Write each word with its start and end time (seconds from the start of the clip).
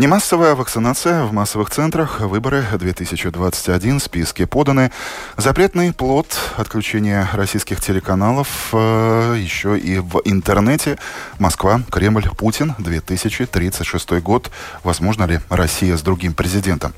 Немассовая 0.00 0.54
вакцинация 0.54 1.24
в 1.24 1.34
массовых 1.34 1.68
центрах. 1.68 2.20
Выборы 2.20 2.64
2021. 2.72 4.00
Списки 4.00 4.46
поданы. 4.46 4.92
Запретный 5.36 5.92
плод 5.92 6.26
отключения 6.56 7.28
российских 7.34 7.82
телеканалов 7.82 8.70
э, 8.72 9.36
еще 9.38 9.78
и 9.78 9.98
в 9.98 10.22
интернете. 10.24 10.96
Москва, 11.38 11.82
Кремль, 11.90 12.30
Путин. 12.30 12.74
2036 12.78 14.12
год. 14.22 14.50
Возможно 14.84 15.24
ли 15.24 15.40
Россия 15.50 15.98
с 15.98 16.00
другим 16.00 16.32
президентом? 16.32 16.94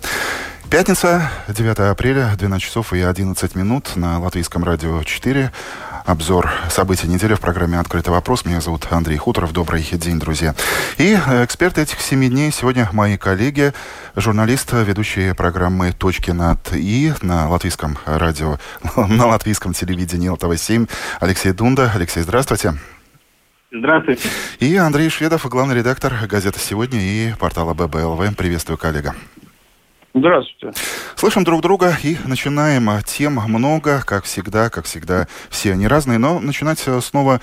Пятница, 0.70 1.28
9 1.48 1.80
апреля, 1.80 2.33
12 2.39 2.64
часов 2.64 2.92
и 2.92 3.03
11 3.03 3.56
минут 3.56 3.97
на 3.97 4.20
Латвийском 4.20 4.62
радио 4.62 5.03
4 5.03 5.50
обзор 6.05 6.51
событий 6.69 7.06
недели 7.09 7.34
в 7.34 7.41
программе 7.41 7.79
«Открытый 7.79 8.12
вопрос». 8.12 8.45
Меня 8.45 8.61
зовут 8.61 8.87
Андрей 8.91 9.16
Хуторов. 9.16 9.52
Добрый 9.52 9.83
день, 9.83 10.19
друзья. 10.19 10.55
И 10.98 11.15
эксперты 11.15 11.83
этих 11.83 12.01
семи 12.01 12.28
дней 12.28 12.51
сегодня 12.51 12.88
мои 12.92 13.16
коллеги, 13.16 13.72
журналист, 14.17 14.72
ведущие 14.72 15.34
программы 15.34 15.92
«Точки 15.92 16.31
над 16.31 16.72
И» 16.72 17.12
на 17.22 17.48
латвийском 17.48 17.98
радио, 18.05 18.59
на 18.97 19.27
латвийском 19.27 19.72
телевидении 19.72 20.28
ЛТВ-7 20.28 20.89
Алексей 21.20 21.53
Дунда. 21.53 21.91
Алексей, 21.94 22.22
здравствуйте. 22.22 22.75
Здравствуйте. 23.70 24.28
И 24.61 24.77
Андрей 24.77 25.09
Шведов, 25.09 25.47
главный 25.47 25.77
редактор 25.77 26.12
газеты 26.28 26.59
«Сегодня» 26.59 27.00
и 27.00 27.34
портала 27.39 27.72
ББЛВ. 27.72 28.37
Приветствую, 28.37 28.77
коллега. 28.77 29.14
Здравствуйте. 30.15 30.79
Слышим 31.17 31.45
друг 31.45 31.63
друга 31.63 31.97
и 32.03 32.17
начинаем. 32.27 32.91
Тем 33.07 33.35
много, 33.35 34.03
как 34.05 34.25
всегда, 34.25 34.69
как 34.69 34.85
всегда, 34.85 35.27
все 35.49 35.73
они 35.73 35.87
разные, 35.87 36.19
но 36.19 36.39
начинать 36.39 36.83
э, 36.87 37.01
снова 37.01 37.41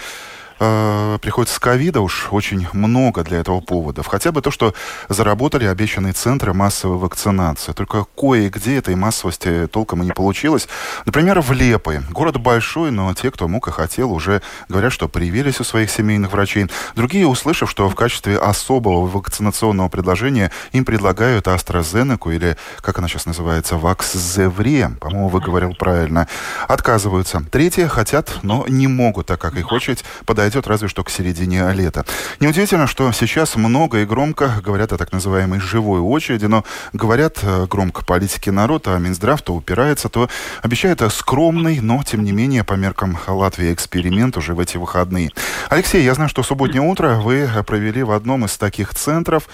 э, 0.60 1.18
приходится 1.22 1.56
с 1.56 1.60
ковида 1.60 2.02
уж 2.02 2.28
очень 2.32 2.68
много 2.74 3.24
для 3.24 3.40
этого 3.40 3.62
поводов. 3.62 4.08
Хотя 4.08 4.32
бы 4.32 4.42
то, 4.42 4.52
что 4.52 4.74
заработали 5.08 5.66
обещанные 5.66 6.14
центры 6.14 6.54
массовой 6.54 6.98
вакцинации. 6.98 7.72
Только 7.72 8.06
кое-где 8.16 8.78
этой 8.78 8.96
массовости 8.96 9.68
толком 9.68 10.04
и 10.04 10.06
не 10.06 10.12
получилось. 10.12 10.68
Например, 11.06 11.42
в 11.42 11.52
Лепой. 11.52 12.00
Город 12.10 12.38
большой, 12.38 12.92
но 12.92 13.14
те, 13.14 13.32
кто 13.32 13.48
мог 13.48 13.68
и 13.68 13.72
хотел, 13.72 14.12
уже 14.12 14.42
говорят, 14.68 14.92
что 14.92 15.08
привились 15.08 15.60
у 15.60 15.64
своих 15.64 15.90
семейных 15.90 16.32
врачей. 16.32 16.68
Другие, 16.96 17.26
услышав, 17.26 17.70
что 17.70 17.90
в 17.90 17.96
качестве 17.96 18.38
особого 18.38 19.08
вакцинационного 19.08 19.90
предложения 19.90 20.52
им 20.72 20.86
предлагают 20.86 21.48
AstraZeneca 21.48 22.36
или, 22.36 22.58
как 22.82 23.00
она 23.00 23.08
сейчас 23.08 23.26
называется, 23.26 23.78
Ваксзевре, 23.78 24.92
по-моему, 25.00 25.30
вы 25.30 25.40
говорил 25.40 25.74
правильно, 25.74 26.28
отказываются. 26.68 27.44
Третьи 27.52 27.86
хотят, 27.86 28.40
но 28.44 28.66
не 28.68 28.88
могут, 28.88 29.28
так 29.28 29.40
как 29.40 29.56
их 29.56 29.72
очередь 29.72 30.04
подойдет 30.26 30.49
произойдет 30.50 30.68
разве 30.68 30.88
что 30.88 31.04
к 31.04 31.12
середине 31.12 31.72
лета. 31.74 32.06
Неудивительно, 32.40 32.88
что 32.88 33.12
сейчас 33.12 33.56
много 33.56 34.00
и 34.00 34.06
громко 34.06 34.52
говорят 34.64 34.92
о 34.94 34.98
так 34.98 35.12
называемой 35.12 35.60
живой 35.60 36.00
очереди, 36.00 36.46
но 36.46 36.64
говорят 36.92 37.40
э, 37.44 37.68
громко 37.68 38.04
политики 38.04 38.50
народ, 38.50 38.88
а 38.88 38.98
Минздрав 38.98 39.42
то 39.42 39.54
упирается, 39.54 40.10
то 40.10 40.28
обещает 40.64 41.02
скромный, 41.12 41.82
но 41.82 42.02
тем 42.04 42.24
не 42.24 42.32
менее 42.32 42.64
по 42.64 42.74
меркам 42.74 43.18
Латвии 43.28 43.72
эксперимент 43.72 44.38
уже 44.38 44.56
в 44.56 44.60
эти 44.60 44.78
выходные. 44.78 45.30
Алексей, 45.70 46.04
я 46.04 46.16
знаю, 46.16 46.30
что 46.30 46.42
субботнее 46.42 46.82
утро 46.82 47.20
вы 47.22 47.48
провели 47.68 48.02
в 48.02 48.12
одном 48.12 48.46
из 48.46 48.58
таких 48.58 48.96
центров. 48.96 49.48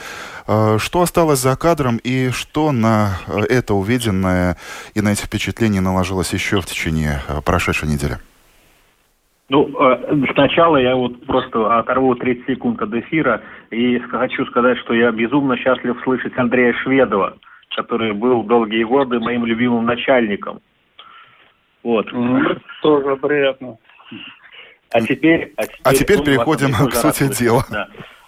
Э, 0.48 0.78
что 0.80 1.02
осталось 1.02 1.40
за 1.40 1.58
кадром 1.58 1.98
и 1.98 2.30
что 2.32 2.72
на 2.72 3.18
э, 3.28 3.42
это 3.50 3.74
увиденное 3.74 4.56
и 4.94 5.02
на 5.02 5.10
эти 5.10 5.24
впечатления 5.24 5.82
наложилось 5.82 6.32
еще 6.34 6.62
в 6.62 6.66
течение 6.66 7.22
прошедшей 7.44 7.90
недели? 7.90 8.18
Ну, 9.48 9.70
э, 9.80 10.26
сначала 10.34 10.78
я 10.78 10.96
вот 10.96 11.24
просто 11.26 11.78
оторву 11.78 12.16
30 12.16 12.48
секунд 12.48 12.82
от 12.82 12.94
эфира 12.94 13.44
и 13.70 14.00
хочу 14.00 14.46
сказать, 14.48 14.78
что 14.80 14.94
я 14.94 15.12
безумно 15.12 15.56
счастлив 15.58 16.00
слышать 16.04 16.36
Андрея 16.36 16.74
Шведова, 16.74 17.38
который 17.76 18.14
был 18.14 18.42
долгие 18.44 18.84
годы 18.84 19.20
моим 19.20 19.46
любимым 19.46 19.86
начальником. 19.86 20.62
Вот. 21.84 22.12
Mm, 22.12 22.60
тоже 22.82 23.16
приятно. 23.18 23.78
А 24.92 25.02
теперь, 25.02 25.54
а 25.58 25.64
теперь, 25.64 25.82
а 25.84 25.94
теперь 25.94 26.18
ну, 26.18 26.24
переходим 26.24 26.72
к 26.72 26.94
сути 26.94 27.32
дела. 27.38 27.64
Да. 27.70 27.88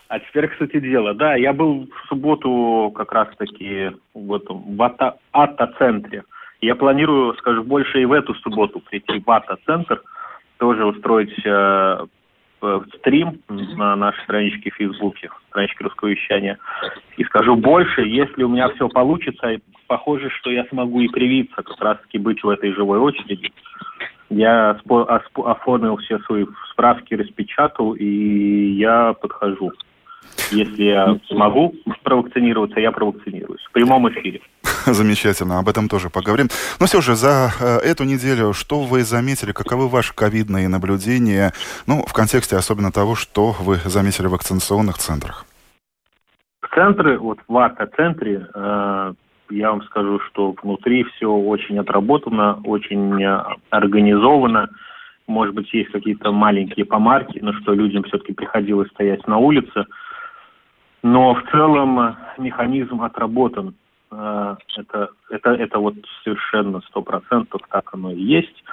А 0.09 0.19
теперь 0.19 0.47
к 0.49 0.57
сути 0.57 0.79
дела. 0.79 1.15
Да, 1.15 1.35
я 1.35 1.51
был 1.51 1.87
в 1.87 2.07
субботу 2.09 2.93
как 2.95 3.11
раз-таки 3.11 3.91
в 4.13 4.33
этом 4.35 4.75
в 4.75 5.11
АТА-центре. 5.31 6.23
Я 6.61 6.75
планирую, 6.75 7.33
скажу, 7.37 7.63
больше 7.63 8.01
и 8.01 8.05
в 8.05 8.11
эту 8.11 8.35
субботу 8.35 8.79
прийти 8.81 9.19
в 9.25 9.31
АТА-центр– 9.31 10.03
тоже 10.57 10.85
устроить 10.85 11.33
э, 11.45 12.05
стрим 12.97 13.41
на 13.49 13.95
нашей 13.95 14.23
страничке 14.23 14.71
в 14.71 14.75
Фейсбуке, 14.75 15.29
страничке 15.49 15.83
Русского 15.83 16.09
вещания. 16.09 16.57
И 17.17 17.23
скажу 17.25 17.55
больше, 17.55 18.01
если 18.01 18.43
у 18.43 18.49
меня 18.49 18.69
все 18.69 18.89
получится, 18.89 19.57
похоже, 19.87 20.29
что 20.29 20.49
я 20.49 20.65
смогу 20.65 21.01
и 21.01 21.07
привиться, 21.07 21.55
как 21.55 21.79
раз-таки 21.79 22.17
быть 22.17 22.43
в 22.43 22.49
этой 22.49 22.73
живой 22.73 22.99
очереди. 22.99 23.51
Я 24.29 24.71
оформил 25.35 25.97
все 25.97 26.19
свои 26.19 26.45
справки, 26.71 27.13
распечатал, 27.13 27.93
и 27.93 28.71
я 28.73 29.13
подхожу. 29.13 29.71
Если 30.51 30.83
я 30.83 31.19
смогу 31.27 31.75
провакцинироваться, 32.03 32.79
я 32.79 32.91
провакцинируюсь. 32.91 33.61
В 33.69 33.71
прямом 33.71 34.09
эфире. 34.09 34.41
Замечательно, 34.85 35.59
об 35.59 35.67
этом 35.67 35.89
тоже 35.89 36.09
поговорим. 36.09 36.47
Но 36.79 36.85
все 36.85 37.01
же, 37.01 37.15
за 37.15 37.49
э, 37.59 37.77
эту 37.79 38.05
неделю, 38.05 38.53
что 38.53 38.83
вы 38.83 39.03
заметили, 39.03 39.51
каковы 39.51 39.87
ваши 39.87 40.13
ковидные 40.13 40.69
наблюдения, 40.69 41.51
ну, 41.85 42.03
в 42.07 42.13
контексте 42.13 42.55
особенно 42.55 42.91
того, 42.91 43.15
что 43.15 43.53
вы 43.59 43.75
заметили 43.85 44.27
в 44.27 44.31
вакцинационных 44.31 44.97
центрах? 44.97 45.45
В 46.61 46.73
центре, 46.73 47.17
вот 47.17 47.39
в 47.47 47.57
АТО-центре, 47.57 48.47
э, 48.53 49.13
я 49.49 49.71
вам 49.71 49.83
скажу, 49.83 50.19
что 50.29 50.55
внутри 50.63 51.03
все 51.03 51.29
очень 51.29 51.77
отработано, 51.79 52.59
очень 52.63 53.21
э, 53.21 53.43
организовано. 53.69 54.69
Может 55.27 55.55
быть, 55.55 55.73
есть 55.73 55.91
какие-то 55.91 56.31
маленькие 56.31 56.85
помарки, 56.85 57.39
но 57.41 57.51
что 57.53 57.73
людям 57.73 58.03
все-таки 58.03 58.31
приходилось 58.31 58.89
стоять 58.91 59.27
на 59.27 59.37
улице– 59.37 59.85
но 61.07 61.35
в 61.35 61.51
целом 61.51 61.99
э, 61.99 62.15
механизм 62.37 63.01
отработан. 63.01 63.75
Э, 64.11 64.55
это, 64.77 65.09
это, 65.29 65.51
это 65.51 65.79
вот 65.79 65.95
совершенно 66.23 66.81
сто 66.81 67.01
процентов 67.01 67.61
так 67.69 67.89
оно 67.93 68.11
и 68.11 68.19
есть. 68.19 68.63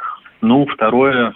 Ну, 0.41 0.67
второе, 0.67 1.35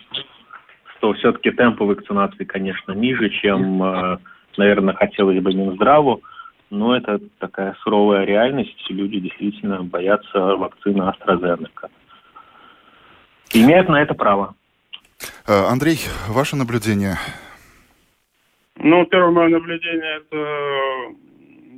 что 0.96 1.12
все-таки 1.14 1.52
темпы 1.52 1.84
вакцинации, 1.84 2.44
конечно, 2.44 2.92
ниже, 2.92 3.30
чем, 3.30 3.80
э, 3.82 4.18
наверное, 4.56 4.94
хотелось 4.94 5.40
бы 5.40 5.54
Минздраву. 5.54 6.20
Но 6.70 6.96
это 6.96 7.20
такая 7.38 7.76
суровая 7.84 8.24
реальность. 8.24 8.84
Люди 8.90 9.20
действительно 9.20 9.84
боятся 9.84 10.56
вакцины 10.56 11.02
AstraZeneca. 11.02 11.88
Имеют 13.54 13.88
на 13.88 14.02
это 14.02 14.14
право. 14.14 14.54
Андрей, 15.46 15.98
ваше 16.28 16.56
наблюдение– 16.56 17.16
ну, 18.80 19.04
первое 19.06 19.30
мое 19.30 19.48
наблюдение– 19.48 20.16
это 20.30 21.14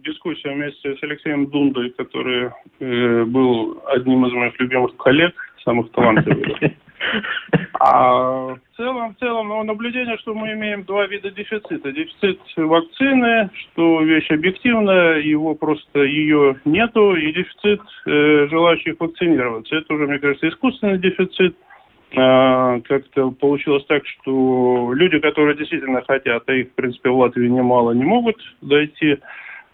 дискуссия 0.05 0.51
вместе 0.51 0.97
с 0.97 1.03
Алексеем 1.03 1.47
Дундой, 1.47 1.91
который 1.91 2.51
э, 2.81 3.25
был 3.25 3.83
одним 3.87 4.27
из 4.27 4.33
моих 4.33 4.59
любимых 4.61 4.97
коллег, 4.97 5.35
самых 5.65 5.91
талантливых. 5.93 6.59
А 7.83 8.57
в 8.57 8.77
целом, 8.77 9.15
в 9.15 9.19
целом, 9.19 9.49
ну, 9.49 9.63
наблюдение, 9.63 10.19
что 10.19 10.35
мы 10.35 10.53
имеем 10.53 10.85
два 10.85 11.07
вида 11.07 11.31
дефицита. 11.31 11.91
Дефицит 11.91 12.39
вакцины, 12.59 13.49
что 13.55 14.03
вещь 14.03 14.31
объективная, 14.31 15.21
его 15.21 15.55
просто 15.55 16.03
ее 16.03 16.61
нету, 16.67 17.17
и 17.17 17.33
дефицит 17.33 17.81
э, 18.05 18.49
желающих 18.51 18.97
вакцинироваться. 19.01 19.77
Это 19.77 19.95
уже, 19.95 20.07
мне 20.07 20.19
кажется, 20.19 20.51
искусственный 20.51 20.99
дефицит– 20.99 21.57
как-то 22.11 23.31
получилось 23.31 23.85
так, 23.87 24.07
что 24.07 24.93
люди, 24.93 25.19
которые 25.19 25.57
действительно 25.57 26.03
хотят, 26.03 26.43
а 26.47 26.53
их, 26.53 26.69
в 26.69 26.75
принципе, 26.75 27.11
в 27.11 27.19
Латвии 27.19 27.49
немало, 27.49 27.93
не 27.93 28.05
могут 28.05 28.37
дойти, 28.61 29.19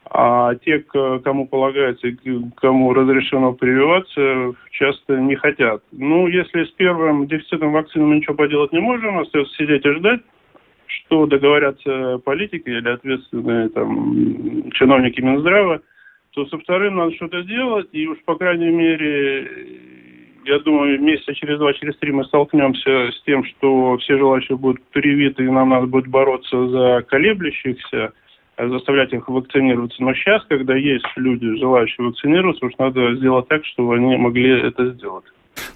а 0.09 0.55
те, 0.56 0.81
кому 1.25 1.49
полагается 1.49 2.09
кому 2.56 2.93
разрешено 2.94 3.53
прививаться, 3.53 4.55
часто 4.71 5.19
не 5.19 5.35
хотят. 5.35 5.83
Ну, 5.93 6.29
если 6.29 6.65
с 6.65 6.71
первым 6.73 7.27
дефицитом 7.27 7.73
вакцины 7.73 8.05
мы 8.05 8.17
ничего 8.17 8.35
поделать 8.35 8.73
не 8.73 8.81
можем, 8.81 9.19
остается 9.19 9.55
сидеть 9.56 9.85
и 9.85 9.93
ждать, 9.93 10.21
что 10.87 11.27
договорятся 11.27 12.19
политики 12.25 12.69
или 12.69 12.88
ответственные 12.88 13.69
там, 13.71 14.71
чиновники 14.73 15.21
Минздрава, 15.21 15.81
то 16.31 16.47
со 16.47 16.59
вторым 16.59 16.97
надо 16.97 17.15
что-то 17.15 17.43
делать, 17.43 17.88
и 17.93 18.06
уж, 18.06 18.19
по 18.25 18.37
крайней 18.37 18.71
мере, 18.71 19.50
я 20.47 20.59
думаю, 20.61 21.01
месяца 21.01 21.35
через 21.35 21.59
два, 21.59 21.73
через 21.75 21.97
три 21.99 22.13
мы 22.13 22.25
столкнемся 22.25 23.11
с 23.13 23.23
тем, 23.25 23.45
что 23.45 23.97
все 23.99 24.17
желающие 24.17 24.57
будут 24.57 24.83
привиты, 24.91 25.45
и 25.45 25.51
нам 25.51 25.71
надо 25.71 25.87
будет 25.87 26.07
бороться 26.07 26.69
за 26.69 27.03
колеблющихся, 27.09 28.13
заставлять 28.59 29.13
их 29.13 29.29
вакцинироваться. 29.29 30.03
Но 30.03 30.15
сейчас, 30.15 30.45
когда 30.45 30.75
есть 30.75 31.07
люди, 31.17 31.57
желающие 31.57 32.07
вакцинироваться, 32.07 32.67
уж 32.67 32.73
надо 32.79 33.15
сделать 33.17 33.49
так, 33.49 33.65
чтобы 33.67 33.97
они 33.97 34.17
могли 34.17 34.61
это 34.61 34.91
сделать. 34.91 35.25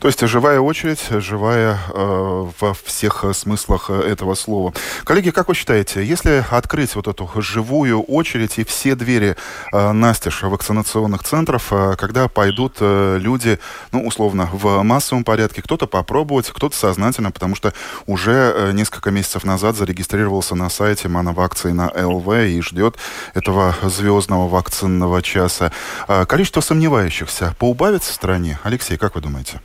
То 0.00 0.08
есть 0.08 0.26
живая 0.26 0.60
очередь, 0.60 1.08
живая 1.10 1.78
э, 1.92 2.46
во 2.58 2.72
всех 2.72 3.22
смыслах 3.34 3.90
этого 3.90 4.34
слова. 4.34 4.72
Коллеги, 5.04 5.28
как 5.28 5.48
вы 5.48 5.54
считаете, 5.54 6.02
если 6.02 6.42
открыть 6.50 6.94
вот 6.94 7.06
эту 7.06 7.30
живую 7.36 8.00
очередь 8.00 8.58
и 8.58 8.64
все 8.64 8.94
двери 8.94 9.36
э, 9.72 9.92
настежь 9.92 10.42
вакцинационных 10.42 11.22
центров, 11.22 11.66
э, 11.70 11.96
когда 11.98 12.28
пойдут 12.28 12.78
э, 12.80 13.18
люди, 13.20 13.58
ну, 13.92 14.06
условно, 14.06 14.48
в 14.50 14.82
массовом 14.82 15.22
порядке, 15.22 15.60
кто-то 15.60 15.86
попробовать, 15.86 16.48
кто-то 16.48 16.74
сознательно, 16.74 17.30
потому 17.30 17.54
что 17.54 17.74
уже 18.06 18.54
э, 18.56 18.72
несколько 18.72 19.10
месяцев 19.10 19.44
назад 19.44 19.76
зарегистрировался 19.76 20.54
на 20.54 20.70
сайте 20.70 21.08
Мановакции 21.08 21.72
на 21.72 21.88
ЛВ 21.94 22.26
и 22.46 22.62
ждет 22.62 22.96
этого 23.34 23.74
звездного 23.82 24.48
вакцинного 24.48 25.20
часа. 25.20 25.72
Э, 26.08 26.24
количество 26.24 26.62
сомневающихся 26.62 27.54
поубавится 27.58 28.12
в 28.12 28.14
стране? 28.14 28.58
Алексей, 28.64 28.96
как 28.96 29.14
вы 29.14 29.20
думаете? 29.20 29.60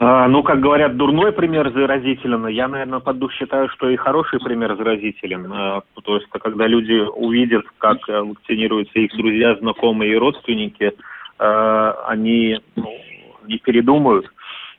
А, 0.00 0.28
ну, 0.28 0.44
как 0.44 0.60
говорят, 0.60 0.96
дурной 0.96 1.32
пример 1.32 1.72
заразителен. 1.72 2.46
Я, 2.46 2.68
наверное, 2.68 3.00
под 3.00 3.18
дух 3.18 3.32
считаю, 3.32 3.68
что 3.70 3.88
и 3.88 3.96
хороший 3.96 4.38
пример 4.38 4.76
заразителен. 4.76 5.52
А, 5.52 5.82
то 6.04 6.16
есть, 6.16 6.28
когда 6.30 6.68
люди 6.68 7.04
увидят, 7.16 7.64
как 7.78 8.08
э, 8.08 8.20
вакцинируются 8.20 8.96
их 8.96 9.10
друзья, 9.16 9.56
знакомые 9.56 10.12
и 10.12 10.16
родственники, 10.16 10.92
а, 11.40 12.04
они 12.06 12.60
ну, 12.76 12.88
не 13.48 13.58
передумают 13.58 14.30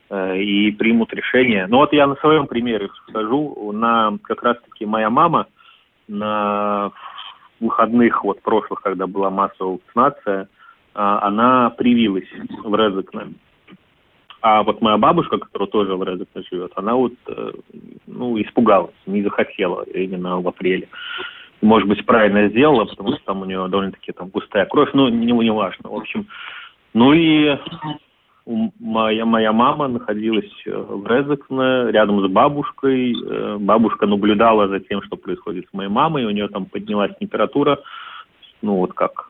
э, 0.09 0.37
и 0.37 0.71
примут 0.71 1.13
решение. 1.13 1.67
Ну, 1.67 1.77
вот 1.77 1.91
я 1.91 2.07
на 2.07 2.15
своем 2.15 2.47
примере 2.47 2.87
скажу. 3.09 3.73
На 3.73 4.17
как 4.23 4.41
раз-таки 4.41 4.85
моя 4.85 5.09
мама 5.09 5.47
на 6.07 6.91
выходных 7.59 8.23
вот 8.23 8.41
прошлых, 8.41 8.81
когда 8.81 9.05
была 9.05 9.29
массовая 9.29 9.73
вакцинация, 9.73 10.47
она 10.93 11.71
привилась 11.71 12.29
в 12.63 12.73
Резекне. 12.73 13.33
А 14.41 14.63
вот 14.63 14.81
моя 14.81 14.97
бабушка, 14.97 15.37
которая 15.37 15.67
тоже 15.67 15.95
в 15.95 16.03
Резекне 16.03 16.43
живет, 16.49 16.71
она 16.75 16.95
вот, 16.95 17.13
э, 17.27 17.51
ну, 18.07 18.41
испугалась, 18.41 18.95
не 19.05 19.21
захотела 19.21 19.83
именно 19.83 20.39
в 20.39 20.47
апреле. 20.47 20.87
Может 21.61 21.89
быть, 21.89 22.05
правильно 22.05 22.47
сделала, 22.47 22.85
потому 22.85 23.13
что 23.13 23.21
там 23.25 23.41
у 23.41 23.45
нее 23.45 23.67
довольно-таки 23.67 24.13
там 24.13 24.29
густая 24.29 24.65
кровь, 24.65 24.89
ну, 24.93 25.09
не, 25.09 25.31
не 25.31 25.51
важно. 25.51 25.89
В 25.89 25.95
общем, 25.95 26.27
ну 26.93 27.11
и 27.11 27.57
моя, 28.79 29.25
моя 29.25 29.51
мама 29.51 29.87
находилась 29.87 30.51
э, 30.65 30.71
в 30.71 31.05
Резекне 31.05 31.91
рядом 31.91 32.25
с 32.25 32.31
бабушкой. 32.31 33.13
Э, 33.13 33.57
бабушка 33.59 34.07
наблюдала 34.07 34.67
за 34.67 34.79
тем, 34.79 35.01
что 35.03 35.17
происходит 35.17 35.67
с 35.69 35.73
моей 35.73 35.89
мамой. 35.89 36.25
У 36.25 36.31
нее 36.31 36.47
там 36.47 36.65
поднялась 36.65 37.11
температура, 37.19 37.79
ну 38.61 38.75
вот 38.77 38.93
как 38.93 39.28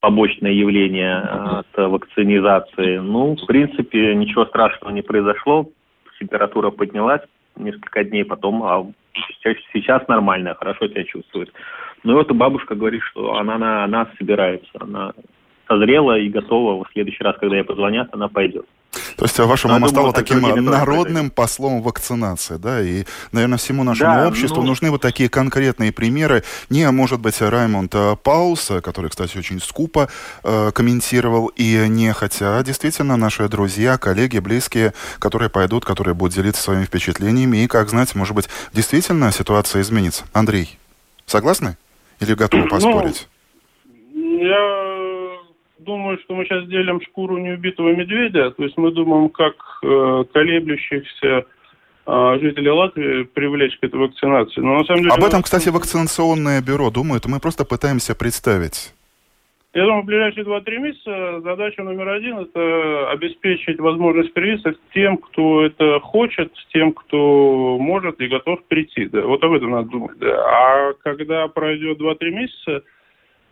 побочное 0.00 0.52
явление 0.52 1.18
от 1.18 1.66
вакцинизации. 1.76 2.98
Ну, 2.98 3.36
в 3.36 3.46
принципе, 3.46 4.14
ничего 4.14 4.46
страшного 4.46 4.92
не 4.92 5.02
произошло. 5.02 5.68
Температура 6.18 6.70
поднялась 6.70 7.22
несколько 7.56 8.04
дней 8.04 8.24
потом, 8.24 8.62
а 8.62 8.86
сейчас 9.72 10.06
нормально, 10.08 10.54
хорошо 10.54 10.88
себя 10.88 11.04
чувствует. 11.04 11.52
Ну, 12.02 12.14
вот 12.14 12.30
бабушка 12.32 12.74
говорит, 12.74 13.02
что 13.02 13.36
она 13.36 13.58
на 13.58 13.86
нас 13.86 14.08
собирается, 14.18 14.70
она 14.80 15.12
созрела 15.68 16.18
и 16.18 16.28
готова. 16.28 16.84
В 16.84 16.92
следующий 16.92 17.22
раз, 17.22 17.36
когда 17.38 17.56
ей 17.56 17.64
позвонят, 17.64 18.08
она 18.12 18.28
пойдет. 18.28 18.66
То 19.20 19.26
есть 19.26 19.38
ваша 19.38 19.68
мама 19.68 19.86
стала 19.88 20.14
таким 20.14 20.40
народным 20.64 21.28
послом 21.28 21.82
вакцинации, 21.82 22.56
да, 22.56 22.80
и, 22.80 23.04
наверное, 23.32 23.58
всему 23.58 23.84
нашему 23.84 24.14
да, 24.14 24.28
обществу 24.28 24.62
ну... 24.62 24.68
нужны 24.68 24.90
вот 24.90 25.02
такие 25.02 25.28
конкретные 25.28 25.92
примеры. 25.92 26.42
Не, 26.70 26.90
может 26.90 27.20
быть, 27.20 27.38
Раймонд 27.42 27.94
Паус, 28.22 28.72
который, 28.82 29.10
кстати, 29.10 29.36
очень 29.36 29.60
скупо 29.60 30.08
э, 30.42 30.70
комментировал, 30.72 31.48
и 31.48 31.84
не 31.86 32.14
хотя, 32.14 32.56
а 32.56 32.62
действительно, 32.62 33.18
наши 33.18 33.46
друзья, 33.50 33.98
коллеги, 33.98 34.38
близкие, 34.38 34.94
которые 35.18 35.50
пойдут, 35.50 35.84
которые 35.84 36.14
будут 36.14 36.34
делиться 36.34 36.62
своими 36.62 36.86
впечатлениями, 36.86 37.58
и, 37.58 37.66
как 37.66 37.90
знать, 37.90 38.14
может 38.14 38.34
быть, 38.34 38.48
действительно 38.72 39.30
ситуация 39.32 39.82
изменится. 39.82 40.24
Андрей, 40.32 40.78
согласны? 41.26 41.76
Или 42.20 42.32
готовы 42.32 42.62
ну, 42.62 42.70
поспорить? 42.70 43.28
Ну, 44.14 44.44
я 44.46 44.99
думаю, 45.84 46.18
что 46.24 46.34
мы 46.34 46.44
сейчас 46.44 46.66
делим 46.68 47.00
шкуру 47.00 47.38
неубитого 47.38 47.94
медведя. 47.94 48.50
То 48.50 48.64
есть 48.64 48.76
мы 48.76 48.92
думаем, 48.92 49.28
как 49.28 49.54
э, 49.82 50.24
колеблющихся 50.32 51.44
э, 52.06 52.38
жителей 52.40 52.70
Латвии 52.70 53.24
привлечь 53.24 53.78
к 53.78 53.84
этой 53.84 53.98
вакцинации. 53.98 54.60
Но 54.60 54.78
на 54.78 54.84
самом 54.84 55.02
деле... 55.02 55.14
Об 55.14 55.24
этом, 55.24 55.42
кстати, 55.42 55.68
вакцинационное 55.68 56.62
бюро 56.62 56.90
думает. 56.90 57.26
Мы 57.26 57.40
просто 57.40 57.64
пытаемся 57.64 58.14
представить. 58.14 58.94
Я 59.72 59.84
думаю, 59.84 60.02
в 60.02 60.06
ближайшие 60.06 60.44
2-3 60.44 60.78
месяца 60.78 61.40
задача 61.42 61.84
номер 61.84 62.08
один– 62.08 62.38
это 62.40 63.10
обеспечить 63.10 63.78
возможность 63.78 64.32
привиться 64.32 64.74
тем, 64.92 65.16
кто 65.16 65.64
это 65.64 66.00
хочет, 66.00 66.52
тем, 66.72 66.92
кто 66.92 67.78
может 67.78 68.20
и 68.20 68.26
готов 68.26 68.64
прийти. 68.64 69.06
Да. 69.06 69.20
Вот 69.20 69.44
об 69.44 69.52
этом 69.52 69.70
надо 69.70 69.88
думать. 69.88 70.18
Да. 70.18 70.34
А 70.44 70.92
когда 71.04 71.46
пройдет 71.46 72.00
2-3 72.00 72.30
месяца, 72.30 72.82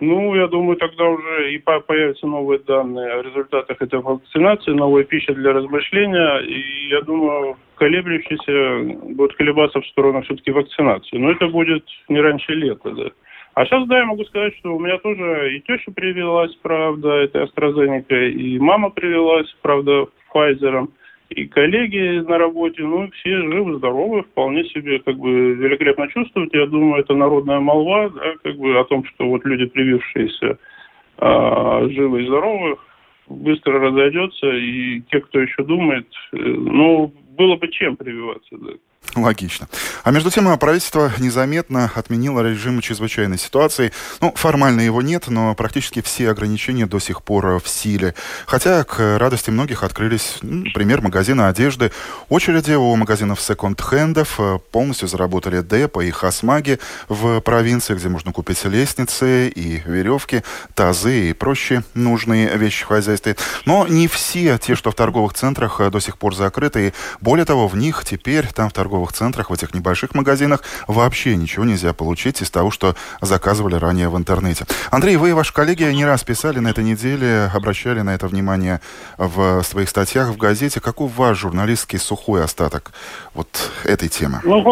ну, 0.01 0.35
я 0.37 0.47
думаю, 0.47 0.77
тогда 0.77 1.05
уже 1.05 1.53
и 1.53 1.59
появятся 1.59 2.27
новые 2.27 2.61
данные 2.61 3.15
о 3.15 3.23
результатах 3.23 3.83
этой 3.83 4.01
вакцинации, 4.01 4.71
новая 4.71 5.05
пища 5.05 5.35
для 5.35 5.53
размышления, 5.53 6.39
и 6.41 6.89
я 6.89 7.01
думаю, 7.01 7.57
колеблющиеся 7.75 8.97
будут 9.15 9.37
колебаться 9.37 9.81
в 9.81 9.87
сторону 9.89 10.23
все-таки 10.23 10.53
вакцинации. 10.53 11.19
Но 11.19 11.33
это 11.33 11.49
будет 11.49 11.85
не 12.09 12.21
раньше 12.21 12.55
лета, 12.55 12.91
да. 12.91 13.11
А 13.55 13.67
сейчас, 13.67 13.89
да, 13.89 13.99
я 13.99 14.05
могу 14.05 14.25
сказать, 14.27 14.55
что 14.59 14.77
у 14.77 14.79
меня 14.79 14.99
тоже 14.99 15.57
и 15.57 15.61
теща 15.61 15.91
привелась, 15.91 16.55
правда, 16.63 17.09
это 17.15 17.43
AstraZeneca, 17.43 18.29
и 18.29 18.57
мама 18.61 18.91
привелась, 18.91 19.53
правда, 19.63 20.07
Pfizer 20.33 20.87
и 21.31 21.47
коллеги 21.47 22.21
на 22.27 22.39
работе, 22.39 22.83
ну, 22.83 23.11
все 23.11 23.37
живы, 23.43 23.77
здоровы, 23.77 24.23
вполне 24.23 24.65
себе, 24.65 24.99
как 25.01 25.17
бы, 25.19 25.55
великолепно 25.55 26.09
чувствуют. 26.09 26.55
Я 26.55 26.67
думаю, 26.67 27.03
это 27.03 27.15
народная 27.15 27.61
молва, 27.61 28.09
да, 28.11 28.35
как 28.43 28.57
бы, 28.57 28.79
о 28.79 28.85
том, 28.85 29.05
что 29.05 29.29
вот 29.29 29.45
люди, 29.45 29.67
привившиеся, 29.67 30.59
а, 31.19 31.87
живы 31.89 32.23
и 32.23 32.27
здоровы, 32.27 32.79
быстро 33.29 33.79
разойдется, 33.79 34.51
и 34.51 35.03
те, 35.11 35.21
кто 35.21 35.41
еще 35.41 35.63
думает, 35.65 36.07
э, 36.33 36.37
ну, 36.39 37.13
было 37.37 37.57
бы 37.57 37.69
чем 37.69 37.97
прививаться, 37.97 38.57
да. 38.57 38.73
Логично. 39.15 39.69
А 40.05 40.11
между 40.11 40.31
тем, 40.31 40.57
правительство 40.59 41.11
незаметно 41.19 41.91
отменило 41.95 42.41
режим 42.41 42.81
чрезвычайной 42.81 43.39
ситуации. 43.39 43.93
Ну, 44.21 44.33
формально 44.37 44.83
его 44.83 45.03
нет, 45.03 45.29
но 45.29 45.55
практически 45.55 46.03
все 46.03 46.31
ограничения 46.31 46.87
до 46.87 46.99
сих 46.99 47.23
пор 47.23 47.61
в 47.61 47.69
силе. 47.69 48.15
Хотя, 48.47 48.85
к 48.85 49.19
радости 49.19 49.51
многих, 49.51 49.83
открылись, 49.83 50.39
например, 50.43 51.01
магазины 51.01 51.43
одежды. 51.43 51.91
Очереди 52.29 52.73
у 52.73 52.95
магазинов 52.97 53.41
секонд-хендов 53.41 54.35
э, 54.39 54.59
полностью 54.71 55.09
заработали 55.09 55.63
депо 55.63 56.03
и 56.03 56.11
хасмаги 56.11 56.79
в 57.09 57.41
провинции, 57.41 57.95
где 57.95 58.09
можно 58.09 58.33
купить 58.33 58.65
лестницы 58.65 59.49
и 59.49 59.83
веревки, 59.85 60.43
тазы 60.75 61.31
и 61.31 61.33
прочие 61.33 61.83
нужные 61.95 62.57
вещи 62.57 62.85
в 62.85 62.89
хозяйстве. 62.89 63.37
Но 63.65 63.87
не 63.87 64.07
все 64.07 64.59
те, 64.59 64.75
что 64.75 64.91
в 64.91 64.95
торговых 64.95 65.33
центрах, 65.35 65.81
э, 65.81 65.91
до 65.91 66.01
сих 66.01 66.19
пор 66.19 66.35
закрыты. 66.35 66.89
И 66.89 66.93
более 67.21 67.47
того, 67.47 67.69
в 67.69 67.77
них 67.77 68.05
теперь, 68.05 68.47
там 68.49 68.69
в 68.69 68.73
торговых 68.73 68.88
торговых 68.89 69.13
центрах, 69.13 69.51
в 69.51 69.53
этих 69.53 69.75
небольших 69.75 70.15
магазинах 70.15 70.63
вообще 70.87 71.37
ничего 71.37 71.67
нельзя 71.67 71.93
получить 71.93 72.41
из 72.41 72.51
того, 72.51 72.71
что 72.71 72.95
заказывали 73.21 73.75
ранее 73.75 74.09
в 74.09 74.17
интернете. 74.17 74.65
Андрей, 74.91 75.17
вы 75.17 75.31
и 75.31 75.33
ваши 75.33 75.53
коллеги 75.53 75.83
не 75.93 76.07
раз 76.07 76.25
писали 76.25 76.59
на 76.59 76.69
этой 76.69 76.85
неделе, 76.85 77.51
обращали 77.55 78.01
на 78.01 78.15
это 78.15 78.27
внимание 78.29 78.81
в 79.19 79.63
своих 79.63 79.91
статьях 79.91 80.29
в 80.29 80.39
газете. 80.39 80.81
Какой 80.81 81.09
ваш 81.09 81.39
журналистский 81.39 81.99
сухой 81.99 82.43
остаток 82.43 82.93
вот 83.35 83.49
этой 83.85 84.09
темы? 84.09 84.41
Ну, 84.45 84.63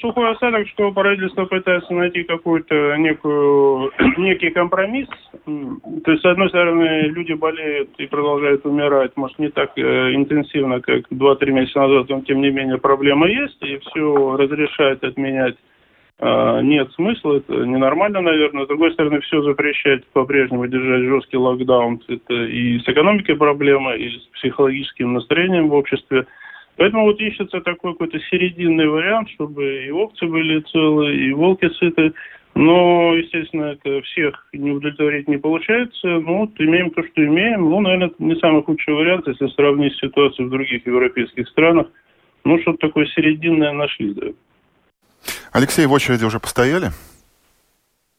сухой 0.00 0.30
остаток, 0.30 0.68
что 0.68 0.92
правительство 0.92 1.44
пытается 1.46 1.92
найти 1.92 2.22
какую-то 2.22 2.96
некую, 2.96 3.90
некий 4.18 4.50
компромисс. 4.50 5.08
То 5.44 6.12
есть, 6.12 6.22
с 6.22 6.26
одной 6.26 6.48
стороны, 6.48 7.08
люди 7.08 7.32
болеют 7.32 7.90
и 7.98 8.06
продолжают 8.06 8.64
умирать, 8.66 9.16
может, 9.16 9.38
не 9.40 9.50
так 9.50 9.72
э, 9.76 10.14
интенсивно, 10.14 10.80
как 10.80 11.10
2-3 11.10 11.50
месяца 11.50 11.80
назад, 11.80 12.08
но, 12.08 12.20
тем 12.20 12.40
не 12.40 12.50
менее, 12.50 12.78
проблема 12.78 13.26
есть 13.26 13.47
и 13.60 13.78
все 13.78 14.36
разрешать, 14.36 15.02
отменять 15.02 15.56
а, 16.20 16.60
нет 16.62 16.90
смысла, 16.94 17.36
это 17.36 17.54
ненормально, 17.64 18.20
наверное. 18.20 18.64
С 18.64 18.68
другой 18.68 18.92
стороны, 18.92 19.20
все 19.20 19.40
запрещать 19.42 20.04
по-прежнему 20.08 20.66
держать 20.66 21.02
жесткий 21.02 21.36
локдаун, 21.36 22.02
это 22.08 22.34
и 22.34 22.80
с 22.80 22.88
экономикой 22.88 23.36
проблема, 23.36 23.94
и 23.94 24.10
с 24.10 24.22
психологическим 24.34 25.12
настроением 25.12 25.68
в 25.68 25.74
обществе. 25.74 26.26
Поэтому 26.76 27.04
вот 27.04 27.20
ищется 27.20 27.60
такой 27.60 27.92
какой-то 27.92 28.18
серединный 28.30 28.88
вариант, 28.88 29.30
чтобы 29.30 29.84
и 29.84 29.90
овцы 29.90 30.26
были 30.26 30.60
целы, 30.60 31.14
и 31.14 31.32
волки 31.32 31.68
сыты. 31.70 32.12
Но, 32.54 33.14
естественно, 33.14 33.76
это 33.80 34.00
всех 34.02 34.46
не 34.52 34.72
удовлетворить 34.72 35.28
не 35.28 35.36
получается. 35.36 36.08
Ну, 36.08 36.38
вот 36.38 36.50
имеем 36.58 36.90
то, 36.90 37.04
что 37.04 37.24
имеем. 37.24 37.68
Ну, 37.68 37.80
наверное, 37.80 38.08
это 38.08 38.16
не 38.18 38.34
самый 38.36 38.62
худший 38.62 38.94
вариант, 38.94 39.28
если 39.28 39.46
сравнить 39.48 39.94
ситуацию 39.96 40.46
в 40.46 40.50
других 40.50 40.84
европейских 40.86 41.48
странах. 41.48 41.86
Ну, 42.44 42.58
что-то 42.60 42.88
такое 42.88 43.06
серединное 43.06 43.72
нашли, 43.72 44.14
да. 44.14 44.26
Алексей, 45.52 45.86
в 45.86 45.92
очереди 45.92 46.24
уже 46.24 46.40
постояли? 46.40 46.90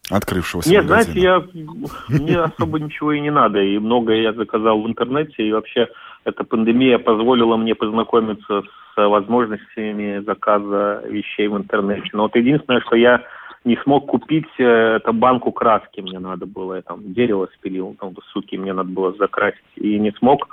Открывшегося 0.10 0.70
Нет, 0.70 0.84
магазина. 0.84 1.14
знаете, 1.14 1.22
я, 1.22 2.18
мне 2.20 2.40
особо 2.40 2.80
ничего 2.80 3.12
и 3.14 3.20
не 3.20 3.30
надо. 3.30 3.62
И 3.62 3.78
многое 3.78 4.22
я 4.22 4.34
заказал 4.34 4.82
в 4.82 4.88
интернете. 4.88 5.48
И 5.48 5.52
вообще 5.52 5.88
эта 6.26 6.44
пандемия 6.44 6.98
позволила 6.98 7.58
мне 7.58 7.76
познакомиться 7.76 8.64
с 8.64 9.08
возможностями 9.10 10.24
заказа 10.26 11.04
вещей 11.08 11.48
в 11.48 11.58
интернете. 11.58 12.10
Но 12.14 12.24
вот 12.24 12.36
единственное, 12.36 12.82
что 12.82 12.96
я 12.96 13.24
не 13.66 13.78
смог 13.84 14.08
купить 14.08 14.50
э, 14.58 14.64
это 14.64 15.12
банку 15.12 15.52
краски 15.52 16.00
мне 16.02 16.18
надо 16.18 16.46
было, 16.46 16.76
я 16.76 16.82
там 16.82 17.14
дерево 17.14 17.50
спилил, 17.56 17.96
там 18.00 18.16
суки 18.32 18.58
мне 18.58 18.74
надо 18.74 18.90
было 18.90 19.14
закрасить, 19.14 19.60
и 19.76 20.00
не 20.00 20.12
смог. 20.14 20.48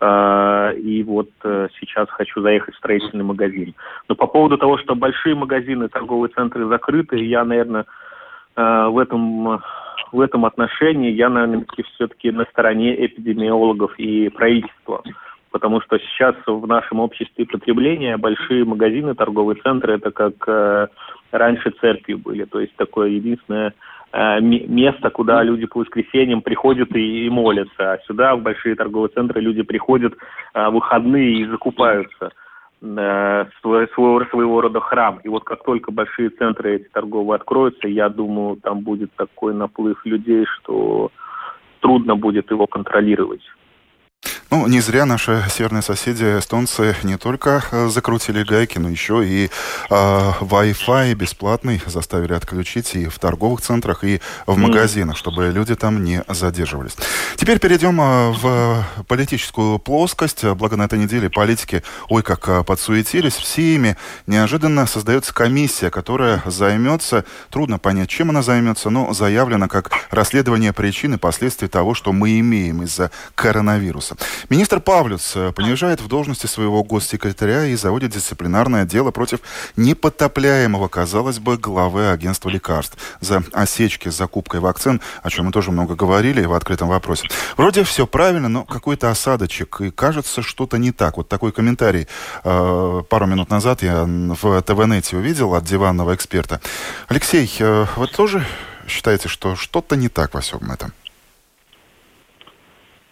Э, 0.00 0.74
и 0.76 1.02
вот 1.02 1.30
э, 1.44 1.68
сейчас 1.78 2.08
хочу 2.10 2.40
заехать 2.42 2.74
в 2.74 2.78
строительный 2.78 3.24
магазин. 3.24 3.74
Но 4.08 4.14
по 4.14 4.26
поводу 4.26 4.58
того, 4.58 4.78
что 4.78 4.94
большие 4.94 5.34
магазины, 5.34 5.88
торговые 5.88 6.32
центры 6.34 6.66
закрыты, 6.66 7.18
я, 7.18 7.44
наверное, 7.44 7.86
в 8.56 8.98
этом 8.98 9.62
в 10.12 10.20
этом 10.20 10.44
отношении 10.44 11.12
я, 11.12 11.30
наверное, 11.30 11.64
все-таки 11.94 12.32
на 12.32 12.44
стороне 12.46 13.06
эпидемиологов 13.06 13.96
и 13.96 14.28
правительства. 14.28 15.02
Потому 15.52 15.80
что 15.80 15.98
сейчас 15.98 16.34
в 16.46 16.66
нашем 16.66 16.98
обществе 16.98 17.46
потребления 17.46 18.16
большие 18.16 18.64
магазины, 18.64 19.14
торговые 19.14 19.60
центры, 19.62 19.94
это 19.94 20.10
как 20.10 20.90
раньше 21.32 21.70
церкви 21.80 22.14
были. 22.14 22.44
То 22.44 22.60
есть 22.60 22.74
такое 22.76 23.08
единственное 23.10 23.68
э, 23.68 23.72
место, 24.12 25.10
куда 25.10 25.42
люди 25.42 25.66
по 25.66 25.80
воскресеньям 25.80 26.42
приходят 26.42 26.94
и, 26.96 27.26
и 27.26 27.30
молятся. 27.30 27.92
А 27.92 27.98
сюда, 28.06 28.34
в 28.34 28.42
большие 28.42 28.74
торговые 28.74 29.10
центры, 29.10 29.40
люди 29.40 29.62
приходят 29.62 30.14
э, 30.54 30.68
в 30.68 30.72
выходные 30.72 31.40
и 31.40 31.46
закупаются 31.46 32.32
э, 32.82 33.44
своего, 33.60 34.24
своего 34.24 34.60
рода 34.60 34.80
храм. 34.80 35.20
И 35.22 35.28
вот 35.28 35.44
как 35.44 35.62
только 35.62 35.92
большие 35.92 36.30
центры 36.30 36.76
эти 36.76 36.88
торговые 36.88 37.36
откроются, 37.36 37.86
я 37.86 38.08
думаю, 38.08 38.56
там 38.56 38.80
будет 38.80 39.12
такой 39.14 39.54
наплыв 39.54 40.04
людей, 40.04 40.44
что 40.46 41.10
трудно 41.80 42.16
будет 42.16 42.50
его 42.50 42.66
контролировать. 42.66 43.42
Ну, 44.50 44.66
не 44.66 44.80
зря 44.80 45.06
наши 45.06 45.44
северные 45.48 45.80
соседи, 45.80 46.24
эстонцы, 46.24 46.96
не 47.04 47.16
только 47.16 47.62
э, 47.70 47.88
закрутили 47.88 48.42
гайки, 48.42 48.78
но 48.78 48.88
еще 48.88 49.24
и 49.24 49.44
э, 49.46 49.48
Wi-Fi 49.88 51.14
бесплатный 51.14 51.80
заставили 51.86 52.32
отключить 52.32 52.96
и 52.96 53.06
в 53.06 53.20
торговых 53.20 53.60
центрах, 53.60 54.02
и 54.02 54.20
в 54.46 54.56
магазинах, 54.56 55.16
чтобы 55.16 55.50
люди 55.50 55.76
там 55.76 56.02
не 56.02 56.24
задерживались. 56.26 56.96
Теперь 57.36 57.60
перейдем 57.60 58.00
э, 58.00 58.32
в 58.32 58.84
политическую 59.06 59.78
плоскость. 59.78 60.44
Благо 60.44 60.74
на 60.74 60.86
этой 60.86 60.98
неделе 60.98 61.30
политики, 61.30 61.84
ой, 62.08 62.24
как 62.24 62.48
э, 62.48 62.64
подсуетились, 62.64 63.36
все 63.36 63.76
ими 63.76 63.96
неожиданно 64.26 64.86
создается 64.86 65.32
комиссия, 65.32 65.90
которая 65.90 66.42
займется, 66.44 67.24
трудно 67.50 67.78
понять, 67.78 68.08
чем 68.08 68.30
она 68.30 68.42
займется, 68.42 68.90
но 68.90 69.14
заявлено 69.14 69.68
как 69.68 69.92
расследование 70.10 70.72
причин 70.72 71.14
и 71.14 71.18
последствий 71.18 71.68
того, 71.68 71.94
что 71.94 72.12
мы 72.12 72.40
имеем 72.40 72.82
из-за 72.82 73.12
коронавируса. 73.36 74.16
Министр 74.48 74.80
Павлюц 74.80 75.36
э, 75.36 75.52
понижает 75.52 76.00
в 76.00 76.08
должности 76.08 76.46
своего 76.46 76.82
госсекретаря 76.82 77.66
и 77.66 77.74
заводит 77.74 78.12
дисциплинарное 78.12 78.84
дело 78.84 79.10
против 79.10 79.40
непотопляемого, 79.76 80.88
казалось 80.88 81.38
бы, 81.38 81.56
главы 81.56 82.10
агентства 82.10 82.48
лекарств 82.48 82.96
за 83.20 83.42
осечки 83.52 84.08
с 84.08 84.16
закупкой 84.16 84.60
вакцин, 84.60 85.00
о 85.22 85.30
чем 85.30 85.46
мы 85.46 85.52
тоже 85.52 85.70
много 85.70 85.94
говорили 85.94 86.44
в 86.44 86.52
открытом 86.52 86.88
вопросе. 86.88 87.28
Вроде 87.56 87.84
все 87.84 88.06
правильно, 88.06 88.48
но 88.48 88.64
какой-то 88.64 89.10
осадочек, 89.10 89.80
и 89.80 89.90
кажется, 89.90 90.42
что-то 90.42 90.78
не 90.78 90.92
так. 90.92 91.16
Вот 91.16 91.28
такой 91.28 91.52
комментарий 91.52 92.06
э, 92.44 93.02
пару 93.08 93.26
минут 93.26 93.50
назад 93.50 93.82
я 93.82 94.04
в 94.04 94.62
ТВНете 94.62 95.16
увидел 95.16 95.54
от 95.54 95.64
диванного 95.64 96.14
эксперта. 96.14 96.60
Алексей, 97.08 97.50
э, 97.58 97.86
вы 97.96 98.06
тоже 98.06 98.46
считаете, 98.86 99.28
что 99.28 99.56
что-то 99.56 99.96
не 99.96 100.08
так 100.08 100.34
во 100.34 100.40
всем 100.40 100.70
этом? 100.70 100.92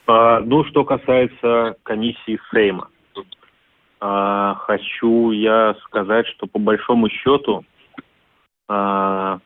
А, 0.09 0.41
ну, 0.41 0.65
что 0.65 0.85
касается 0.85 1.77
комиссии 1.83 2.41
Сейма, 2.51 2.89
а, 4.01 4.55
хочу 4.55 5.33
я 5.33 5.77
сказать, 5.85 6.27
что 6.29 6.47
по 6.47 6.59
большому 6.59 7.11
счету 7.11 7.63
а, 8.69 9.39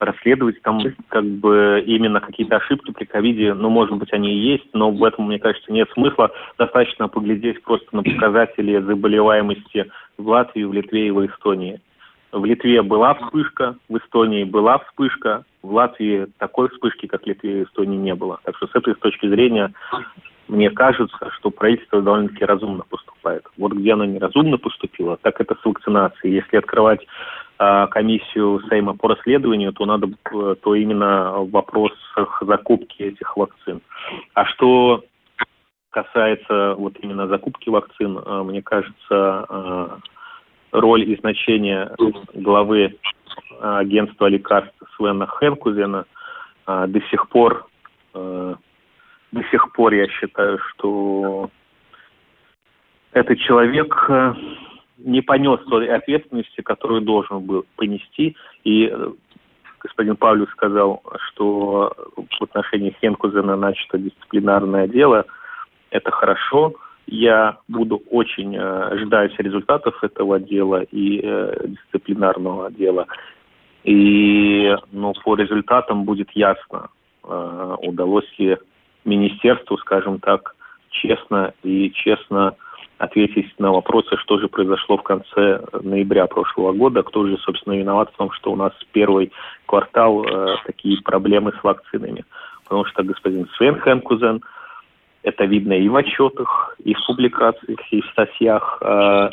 расследовать 0.00 0.62
там 0.62 0.80
как 1.08 1.24
бы 1.24 1.84
именно 1.86 2.20
какие-то 2.20 2.56
ошибки 2.56 2.92
при 2.92 3.04
ковиде, 3.04 3.52
ну, 3.52 3.68
может 3.68 3.94
быть, 3.98 4.10
они 4.14 4.32
и 4.32 4.52
есть, 4.52 4.68
но 4.72 4.90
в 4.90 5.04
этом, 5.04 5.26
мне 5.26 5.38
кажется, 5.38 5.70
нет 5.70 5.90
смысла. 5.92 6.30
Достаточно 6.56 7.08
поглядеть 7.08 7.62
просто 7.62 7.94
на 7.94 8.02
показатели 8.02 8.78
заболеваемости 8.78 9.90
в 10.16 10.26
Латвии, 10.26 10.64
в 10.64 10.72
Литве 10.72 11.08
и 11.08 11.10
в 11.10 11.26
Эстонии. 11.26 11.82
В 12.32 12.42
Литве 12.42 12.80
была 12.80 13.14
вспышка, 13.14 13.76
в 13.90 13.98
Эстонии 13.98 14.44
была 14.44 14.78
вспышка, 14.78 15.44
в 15.64 15.72
Латвии 15.72 16.26
такой 16.38 16.68
вспышки, 16.68 17.06
как 17.06 17.22
в 17.22 17.26
Литве 17.26 17.60
и 17.60 17.64
Эстонии, 17.64 17.96
не 17.96 18.14
было. 18.14 18.38
Так 18.44 18.56
что 18.56 18.66
с 18.66 18.74
этой 18.74 18.94
точки 18.94 19.26
зрения 19.28 19.72
мне 20.46 20.70
кажется, 20.70 21.30
что 21.38 21.50
правительство 21.50 22.02
довольно-таки 22.02 22.44
разумно 22.44 22.84
поступает. 22.84 23.44
Вот 23.56 23.72
где 23.72 23.94
оно 23.94 24.04
неразумно 24.04 24.58
поступило, 24.58 25.16
так 25.16 25.40
это 25.40 25.54
с 25.54 25.64
вакцинацией. 25.64 26.34
Если 26.34 26.58
открывать 26.58 27.00
э, 27.58 27.86
комиссию 27.90 28.60
Сейма 28.68 28.94
по 28.94 29.08
расследованию, 29.08 29.72
то 29.72 29.86
надо, 29.86 30.08
то 30.62 30.74
именно 30.74 31.38
в 31.38 31.50
вопросах 31.50 32.42
закупки 32.46 33.02
этих 33.02 33.34
вакцин. 33.38 33.80
А 34.34 34.44
что 34.44 35.02
касается 35.88 36.74
вот 36.74 36.98
именно 37.00 37.26
закупки 37.26 37.70
вакцин, 37.70 38.18
э, 38.18 38.42
мне 38.42 38.60
кажется, 38.60 39.46
э, 39.48 39.88
роль 40.74 41.08
и 41.08 41.16
значение 41.16 41.90
главы 42.34 42.96
а, 43.60 43.78
агентства 43.78 44.26
лекарств 44.26 44.74
Свена 44.96 45.26
Хенкузена 45.38 46.04
а, 46.66 46.86
до 46.86 47.00
сих 47.02 47.28
пор 47.28 47.66
а, 48.12 48.56
до 49.32 49.42
сих 49.50 49.72
пор 49.72 49.94
я 49.94 50.06
считаю, 50.08 50.58
что 50.58 51.50
этот 53.12 53.38
человек 53.38 54.10
не 54.98 55.22
понес 55.22 55.60
той 55.68 55.88
ответственности, 55.88 56.60
которую 56.60 57.00
должен 57.00 57.40
был 57.40 57.64
понести. 57.76 58.36
И 58.62 58.86
э, 58.86 59.12
господин 59.80 60.14
Павлюс 60.14 60.48
сказал, 60.50 61.02
что 61.28 61.92
в 62.16 62.42
отношении 62.44 62.96
Хенкузена 63.00 63.56
начато 63.56 63.98
дисциплинарное 63.98 64.86
дело. 64.86 65.26
Это 65.90 66.12
хорошо 66.12 66.74
я 67.06 67.58
буду 67.68 68.02
очень 68.10 68.56
э, 68.56 68.98
ждать 68.98 69.38
результатов 69.38 70.02
этого 70.02 70.40
дела 70.40 70.82
и 70.82 71.20
э, 71.22 71.66
дисциплинарного 71.66 72.70
дела. 72.70 73.06
И 73.84 74.74
ну, 74.92 75.12
по 75.24 75.36
результатам 75.36 76.04
будет 76.04 76.30
ясно, 76.32 76.88
э, 77.22 77.76
удалось 77.82 78.28
ли 78.38 78.56
министерству, 79.04 79.76
скажем 79.78 80.18
так, 80.18 80.54
честно 80.90 81.52
и 81.62 81.90
честно 81.90 82.54
ответить 82.96 83.52
на 83.58 83.72
вопросы, 83.72 84.16
что 84.16 84.38
же 84.38 84.48
произошло 84.48 84.96
в 84.96 85.02
конце 85.02 85.60
ноября 85.82 86.26
прошлого 86.26 86.72
года, 86.72 87.02
кто 87.02 87.26
же, 87.26 87.36
собственно, 87.38 87.74
виноват 87.74 88.10
в 88.12 88.16
том, 88.16 88.30
что 88.30 88.52
у 88.52 88.56
нас 88.56 88.72
первый 88.92 89.30
квартал 89.66 90.24
э, 90.24 90.56
такие 90.64 91.02
проблемы 91.02 91.52
с 91.52 91.62
вакцинами. 91.62 92.24
Потому 92.62 92.86
что 92.86 93.02
господин 93.02 93.46
Свен 93.58 93.78
Хенкузен– 93.78 94.40
это 95.24 95.46
видно 95.46 95.72
и 95.72 95.88
в 95.88 95.96
отчетах, 95.96 96.76
и 96.84 96.94
в 96.94 97.06
публикациях, 97.06 97.80
и 97.90 98.00
в 98.00 98.06
статьях. 98.12 98.78
Э, 98.82 99.30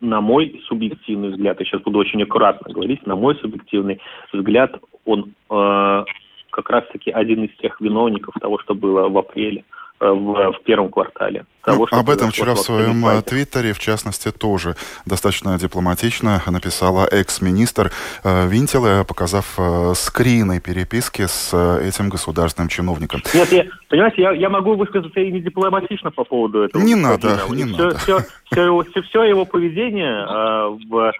на 0.00 0.20
мой 0.20 0.62
субъективный 0.66 1.30
взгляд, 1.30 1.58
я 1.60 1.66
сейчас 1.66 1.82
буду 1.82 1.98
очень 1.98 2.22
аккуратно 2.22 2.72
говорить, 2.72 3.06
на 3.06 3.16
мой 3.16 3.36
субъективный 3.36 4.00
взгляд, 4.32 4.78
он 5.04 5.34
э, 5.50 6.04
как 6.50 6.70
раз-таки 6.70 7.10
один 7.10 7.44
из 7.44 7.56
тех 7.56 7.80
виновников 7.80 8.34
того, 8.40 8.58
что 8.58 8.74
было 8.74 9.08
в 9.08 9.18
апреле. 9.18 9.64
Э, 10.04 10.10
в, 10.12 10.52
в 10.52 10.62
первом 10.64 10.90
квартале. 10.90 11.46
Того, 11.64 11.88
ну, 11.90 11.98
об 11.98 12.10
этом 12.10 12.30
вчера 12.30 12.54
в 12.54 12.58
своем 12.58 13.06
э, 13.06 13.22
твиттере, 13.22 13.72
в 13.72 13.78
частности, 13.78 14.30
тоже 14.30 14.76
достаточно 15.06 15.58
дипломатично 15.58 16.42
написала 16.46 17.06
экс-министр 17.10 17.90
э, 18.22 18.46
Винтела, 18.46 19.04
показав 19.04 19.54
э, 19.58 19.94
скрины 19.94 20.60
переписки 20.60 21.22
с 21.26 21.50
э, 21.54 21.88
этим 21.88 22.10
государственным 22.10 22.68
чиновником. 22.68 23.22
Нет, 23.32 23.50
я, 23.50 23.64
понимаете, 23.88 24.22
я, 24.22 24.32
я 24.32 24.50
могу 24.50 24.74
высказаться 24.74 25.18
и 25.20 25.32
не 25.32 25.40
дипломатично 25.40 26.10
по 26.10 26.24
поводу 26.24 26.64
этого. 26.64 26.82
Не 26.82 26.96
надо, 26.96 27.40
не 27.48 27.64
все, 27.64 27.76
надо. 27.76 27.98
Все, 27.98 28.18
все, 28.50 28.62
его, 28.62 28.82
все, 28.82 29.02
все 29.02 29.22
его 29.22 29.46
поведение 29.46 30.26
э, 30.26 30.78
в 30.90 31.12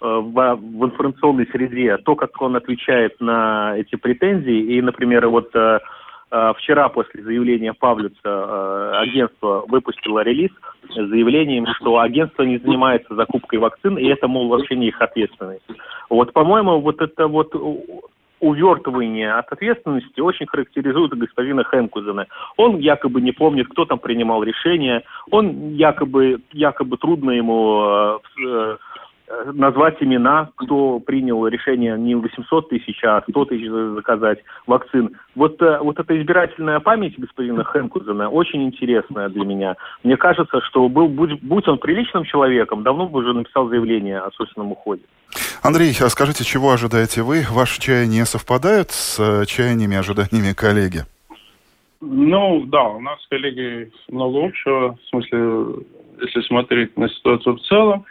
в, 0.00 0.56
в 0.56 0.84
информационной 0.84 1.46
среде, 1.50 1.96
то, 1.96 2.14
как 2.14 2.40
он 2.40 2.54
отвечает 2.54 3.20
на 3.20 3.76
эти 3.76 3.96
претензии, 3.96 4.76
и, 4.76 4.80
например, 4.80 5.26
вот 5.28 5.50
э, 5.56 5.80
вчера 6.56 6.88
после 6.88 7.22
заявления 7.22 7.74
Павлюца 7.74 8.18
э, 8.24 8.92
агентство 9.02 9.64
выпустило 9.68 10.20
релиз 10.20 10.50
с 10.88 10.94
заявлением, 10.94 11.66
что 11.76 11.98
агентство 11.98 12.42
не 12.42 12.58
занимается 12.58 13.14
закупкой 13.14 13.58
вакцин, 13.58 13.98
и 13.98 14.06
это, 14.06 14.28
мол, 14.28 14.48
вообще 14.48 14.76
не 14.76 14.88
их 14.88 15.00
ответственность. 15.00 15.64
Вот, 16.08 16.32
по-моему, 16.32 16.80
вот 16.80 17.00
это 17.00 17.26
вот 17.26 17.54
увертывание 18.42 19.32
от 19.34 19.52
ответственности 19.52 20.20
очень 20.20 20.46
характеризует 20.46 21.12
господина 21.12 21.62
Хенкузена. 21.64 22.26
Он 22.56 22.76
якобы 22.78 23.20
не 23.20 23.30
помнит, 23.30 23.68
кто 23.68 23.84
там 23.84 24.00
принимал 24.00 24.42
решение, 24.42 25.04
он 25.30 25.74
якобы, 25.74 26.40
якобы 26.52 26.96
трудно 26.96 27.30
ему 27.30 27.84
э, 27.84 28.18
э, 28.44 28.76
назвать 29.52 29.96
имена, 30.00 30.50
кто 30.56 31.00
принял 31.00 31.46
решение 31.46 31.98
не 31.98 32.14
800 32.14 32.68
тысяч, 32.68 33.02
а 33.04 33.22
100 33.28 33.44
тысяч 33.46 33.68
заказать 33.68 34.38
вакцин. 34.66 35.16
Вот, 35.34 35.60
э, 35.62 35.78
вот 35.80 35.98
эта 35.98 36.20
избирательная 36.20 36.80
память 36.80 37.18
господина 37.18 37.64
Хенкузена 37.64 38.28
очень 38.28 38.64
интересная 38.64 39.28
для 39.28 39.44
меня. 39.44 39.76
Мне 40.02 40.16
кажется, 40.16 40.60
что 40.62 40.88
был, 40.88 41.08
будь, 41.08 41.40
будь 41.42 41.68
он 41.68 41.78
приличным 41.78 42.24
человеком, 42.24 42.82
давно 42.82 43.06
бы 43.06 43.20
уже 43.20 43.32
написал 43.32 43.68
заявление 43.68 44.18
о 44.18 44.30
собственном 44.32 44.72
уходе. 44.72 45.02
Андрей, 45.62 45.92
а 46.00 46.08
скажите, 46.08 46.44
чего 46.44 46.72
ожидаете 46.72 47.22
вы? 47.22 47.44
Ваши 47.50 47.80
чаяния 47.80 48.24
совпадают 48.24 48.90
с 48.90 49.18
э, 49.18 49.46
чаяниями, 49.46 49.96
ожиданиями 49.96 50.52
коллеги? 50.54 51.04
Ну, 52.00 52.64
да, 52.66 52.82
у 52.82 53.00
нас 53.00 53.22
с 53.22 53.28
коллегой 53.28 53.92
много 54.08 54.46
общего, 54.46 54.96
в 54.96 55.08
смысле, 55.08 55.84
если 56.20 56.40
смотреть 56.48 56.96
на 56.98 57.08
ситуацию 57.08 57.56
в 57.56 57.60
целом. 57.60 58.04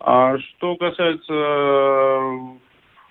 А 0.00 0.38
что 0.38 0.76
касается 0.76 1.32
э, 1.32 2.30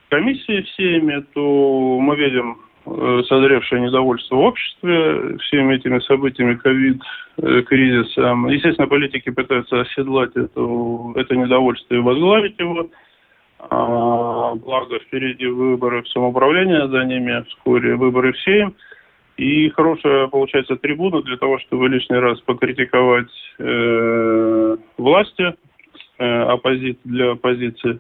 комиссии 0.10 0.62
всеми, 0.62 1.26
то 1.34 2.00
мы 2.00 2.16
видим 2.16 2.58
э, 2.86 3.24
созревшее 3.28 3.82
недовольство 3.82 4.36
в 4.36 4.40
обществе 4.40 5.38
всеми 5.40 5.76
этими 5.76 6.00
событиями 6.00 6.56
ковид-кризиса. 6.56 8.36
Естественно, 8.50 8.88
политики 8.88 9.30
пытаются 9.30 9.82
оседлать 9.82 10.32
это, 10.36 11.14
это 11.16 11.36
недовольство 11.36 11.96
и 11.96 12.00
возглавить 12.00 12.60
его. 12.60 12.88
А, 13.70 14.54
благо 14.56 15.00
впереди 15.00 15.48
выборы 15.48 16.04
в 16.04 16.10
самоуправление, 16.10 16.88
за 16.88 17.04
ними 17.04 17.44
вскоре 17.50 17.96
выборы 17.96 18.34
в 18.34 18.40
Сейм. 18.42 18.76
И 19.38 19.70
хорошая, 19.70 20.28
получается, 20.28 20.78
трибуна 20.78 21.22
для 21.22 21.38
того, 21.38 21.60
чтобы 21.60 21.90
лишний 21.90 22.18
раз 22.18 22.40
покритиковать 22.42 23.32
э, 23.60 24.78
власти, 24.98 25.44
э, 25.44 25.54
оппози... 26.18 26.98
для 27.04 27.32
оппозиции. 27.32 28.00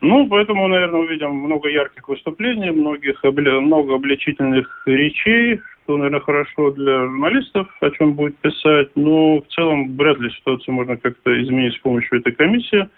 Ну, 0.00 0.26
поэтому, 0.28 0.66
наверное, 0.68 1.00
увидим 1.00 1.30
много 1.30 1.68
ярких 1.68 2.08
выступлений, 2.08 2.70
многих, 2.70 3.22
много 3.22 3.94
обличительных 3.94 4.82
речей, 4.86 5.60
что, 5.84 5.98
наверное, 5.98 6.20
хорошо 6.20 6.70
для 6.70 7.06
журналистов, 7.06 7.68
о 7.80 7.90
чем 7.90 8.14
будет 8.14 8.36
писать. 8.38 8.88
Но 8.94 9.40
в 9.40 9.46
целом 9.48 9.96
вряд 9.96 10.18
ли 10.18 10.30
ситуацию 10.30 10.74
можно 10.74 10.96
как-то 10.96 11.42
изменить 11.42 11.74
с 11.74 11.78
помощью 11.78 12.20
этой 12.20 12.32
комиссии. 12.32 12.88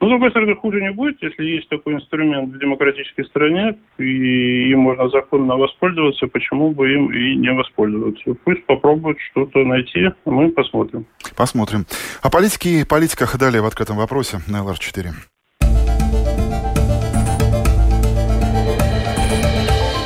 Но, 0.00 0.08
с 0.08 0.10
другой 0.10 0.30
стороны, 0.30 0.54
хуже 0.56 0.80
не 0.80 0.90
будет, 0.90 1.22
если 1.22 1.44
есть 1.44 1.68
такой 1.68 1.94
инструмент 1.94 2.52
в 2.52 2.58
демократической 2.58 3.24
стране, 3.24 3.78
и 3.98 4.70
им 4.70 4.80
можно 4.80 5.08
законно 5.08 5.56
воспользоваться, 5.56 6.26
почему 6.26 6.72
бы 6.72 6.92
им 6.92 7.12
и 7.12 7.34
не 7.36 7.52
воспользоваться. 7.52 8.34
Пусть 8.44 8.64
попробуют 8.66 9.18
что-то 9.30 9.64
найти, 9.64 10.04
а 10.04 10.30
мы 10.30 10.50
посмотрим. 10.50 11.06
Посмотрим. 11.36 11.86
О 12.22 12.30
политике 12.30 12.80
и 12.80 12.84
политиках 12.84 13.38
далее 13.38 13.62
в 13.62 13.66
открытом 13.66 13.96
вопросе 13.96 14.38
на 14.48 14.62
ЛР-4. 14.64 15.12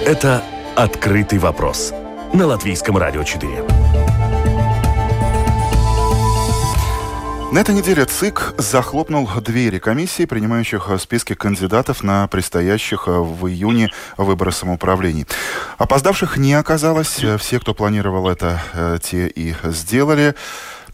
Это 0.07 0.43
«Открытый 0.77 1.39
вопрос» 1.39 1.95
на 2.33 2.47
Латвийском 2.47 2.97
радио 2.97 3.23
4. 3.23 3.70
На 7.53 7.59
этой 7.59 7.75
неделе 7.75 8.05
ЦИК 8.05 8.55
захлопнул 8.59 9.29
двери 9.41 9.81
комиссии, 9.81 10.25
принимающих 10.25 10.89
списки 11.01 11.35
кандидатов 11.35 12.05
на 12.05 12.29
предстоящих 12.29 13.09
в 13.09 13.49
июне 13.49 13.91
выборы 14.17 14.53
самоуправлений. 14.53 15.27
Опоздавших 15.77 16.37
не 16.37 16.55
оказалось. 16.55 17.21
Все, 17.39 17.59
кто 17.59 17.75
планировал 17.75 18.29
это, 18.29 18.63
э, 18.73 18.99
те 19.03 19.27
и 19.27 19.57
сделали. 19.65 20.37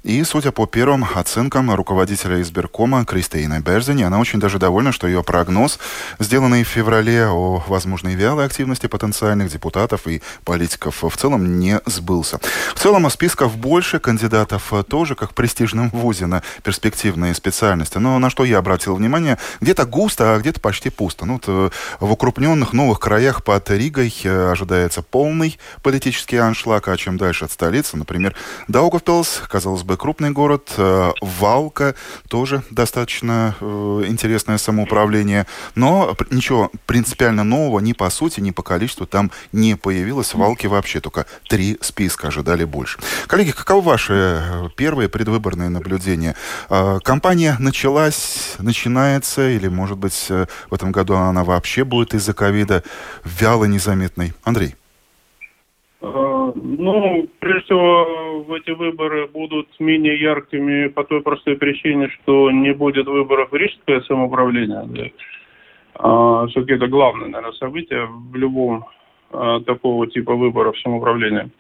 И, 0.07 0.23
судя 0.23 0.53
по 0.53 0.67
первым 0.67 1.05
оценкам 1.17 1.75
руководителя 1.75 2.41
избиркома 2.41 3.05
Кристины 3.05 3.59
Берзини, 3.59 4.05
она 4.05 4.21
очень 4.21 4.39
даже 4.39 4.61
довольна, 4.61 4.93
что 4.93 5.09
ее 5.09 5.25
прогноз, 5.25 5.81
сделанный 6.21 6.63
в 6.63 6.69
феврале 6.69 7.27
о 7.27 7.61
возможной 7.67 8.15
вялой 8.15 8.47
активности 8.47 8.87
потенциальных 8.87 9.51
депутатов 9.51 10.07
и 10.07 10.23
политиков, 10.45 11.03
в 11.03 11.17
целом 11.17 11.59
не 11.59 11.81
сбылся. 11.87 12.39
В 12.77 12.79
целом 12.79 13.11
списков 13.11 13.57
больше, 13.57 13.99
кандидатов 13.99 14.73
тоже, 14.89 15.17
как 15.17 15.33
в 15.33 15.35
престижном 15.35 15.91
вузе 15.91 16.27
на 16.27 16.45
перспективные 16.63 17.35
специальности. 17.35 17.99
Но 17.99 18.17
на 18.21 18.31
что 18.31 18.45
я 18.45 18.59
обратил 18.59 18.95
внимание, 18.95 19.39
где-то 19.61 19.87
густо, 19.87 20.37
а 20.37 20.39
где-то 20.39 20.61
почти 20.61 20.89
пусто. 20.89 21.25
Ну, 21.25 21.33
вот, 21.33 21.45
э, 21.49 21.71
в 21.99 22.13
укрупненных 22.13 22.73
новых 22.73 23.01
краях 23.01 23.43
под 23.43 23.69
Ригой 23.71 24.15
э, 24.23 24.53
ожидается 24.53 25.03
полный 25.03 25.59
политический 25.83 26.37
аншлаг, 26.37 26.87
а 26.87 26.97
чем 26.97 27.17
дальше 27.17 27.47
от 27.47 27.51
столицы, 27.51 27.97
например, 27.97 28.37
Даугавпилс, 28.69 29.43
казалось 29.49 29.83
бы, 29.83 29.96
крупный 29.97 30.31
город. 30.31 30.73
Э, 30.77 31.13
Валка 31.21 31.95
тоже 32.29 32.63
достаточно 32.71 33.55
э, 33.61 34.05
интересное 34.07 34.59
самоуправление. 34.59 35.47
Но 35.75 36.17
ничего 36.31 36.71
принципиально 36.87 37.45
нового 37.45 37.81
ни 37.81 37.93
по 37.93 38.11
сути, 38.11 38.41
ни 38.41 38.51
по 38.51 38.63
количеству 38.63 39.07
там 39.07 39.31
не 39.53 39.77
появилось. 39.77 40.35
В 40.35 40.39
Валке 40.39 40.69
вообще 40.69 41.01
только 41.01 41.27
три 41.49 41.79
списка 41.81 42.29
ожидали 42.29 42.65
больше. 42.65 42.99
Коллеги, 43.27 43.53
каковы 43.53 43.83
ваши 43.83 44.15
э, 44.15 44.69
первые 44.77 45.09
предвыборные 45.09 45.69
наблюдения? 45.69 46.35
Кампания 46.69 47.57
началась, 47.59 48.55
начинается, 48.59 49.49
или, 49.49 49.69
может 49.69 49.99
быть, 49.99 50.29
в 50.29 50.75
этом 50.75 50.93
году 50.93 51.15
она 51.15 51.45
вообще 51.45 51.85
будет 51.85 52.15
из-за 52.15 52.35
ковида 52.35 52.83
вяло 53.25 53.65
незаметной? 53.65 54.35
Андрей. 54.45 54.75
Ну, 56.01 57.27
прежде 57.39 57.65
всего, 57.65 58.57
эти 58.57 58.71
выборы 58.71 59.27
будут 59.29 59.69
менее 59.79 60.21
яркими 60.21 60.89
по 60.89 61.05
той 61.05 61.23
простой 61.23 61.57
причине, 61.57 62.09
что 62.09 62.51
не 62.51 62.73
будет 62.75 63.07
выборов 63.07 63.51
в 63.51 63.57
Рижское 63.57 64.01
самоуправление. 64.03 65.13
А, 65.95 66.47
Все-таки 66.49 66.75
это 66.75 66.87
главное, 66.87 67.29
наверное, 67.29 67.53
событие 67.53 68.07
в 68.07 68.35
любом 68.35 68.85
а, 69.31 69.61
такого 69.61 70.07
типа 70.07 70.35
выборов 70.35 70.79
самоуправления. 70.81 71.51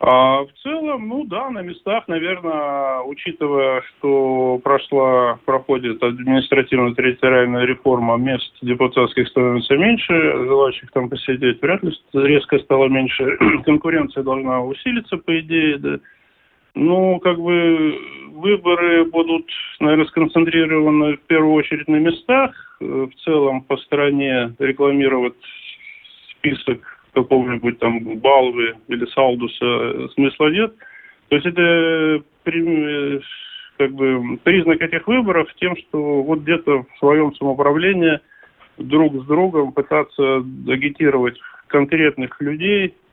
А 0.00 0.44
в 0.44 0.52
целом, 0.62 1.08
ну 1.08 1.24
да, 1.24 1.50
на 1.50 1.60
местах, 1.62 2.06
наверное, 2.06 3.00
учитывая, 3.00 3.82
что 3.82 4.60
прошла, 4.62 5.40
проходит 5.44 6.00
административно-территориальная 6.00 7.64
реформа, 7.64 8.16
мест 8.16 8.52
депутатских 8.62 9.26
становится 9.28 9.76
меньше, 9.76 10.14
желающих 10.14 10.92
там 10.92 11.08
посидеть 11.08 11.60
вряд 11.60 11.82
ли 11.82 11.92
резко 12.14 12.60
стало 12.60 12.86
меньше, 12.86 13.36
конкуренция 13.64 14.22
должна 14.22 14.62
усилиться, 14.62 15.16
по 15.16 15.38
идее, 15.40 15.78
да. 15.78 15.98
Ну, 16.76 17.18
как 17.18 17.40
бы 17.40 17.98
выборы 18.34 19.04
будут, 19.04 19.50
наверное, 19.80 20.06
сконцентрированы 20.06 21.16
в 21.16 21.20
первую 21.22 21.54
очередь 21.54 21.88
на 21.88 21.96
местах. 21.96 22.52
В 22.78 23.10
целом 23.24 23.62
по 23.62 23.76
стране 23.78 24.54
рекламировать 24.60 25.34
список 26.30 26.97
какого-нибудь 27.22 27.78
там 27.78 28.18
Балвы 28.18 28.74
или 28.88 29.06
Салдуса 29.06 30.08
смысла 30.14 30.48
нет. 30.48 30.74
То 31.28 31.36
есть 31.36 31.46
это 31.46 32.22
как 33.76 33.92
бы 33.92 34.38
признак 34.42 34.82
этих 34.82 35.06
выборов 35.06 35.48
тем, 35.56 35.76
что 35.76 36.22
вот 36.22 36.40
где-то 36.40 36.82
в 36.82 36.98
своем 36.98 37.34
самоуправлении 37.34 38.18
друг 38.76 39.14
с 39.22 39.26
другом 39.26 39.72
пытаться 39.72 40.38
агитировать 40.66 41.38
конкретных 41.68 42.40
людей, 42.40 42.94
Э, 42.94 43.07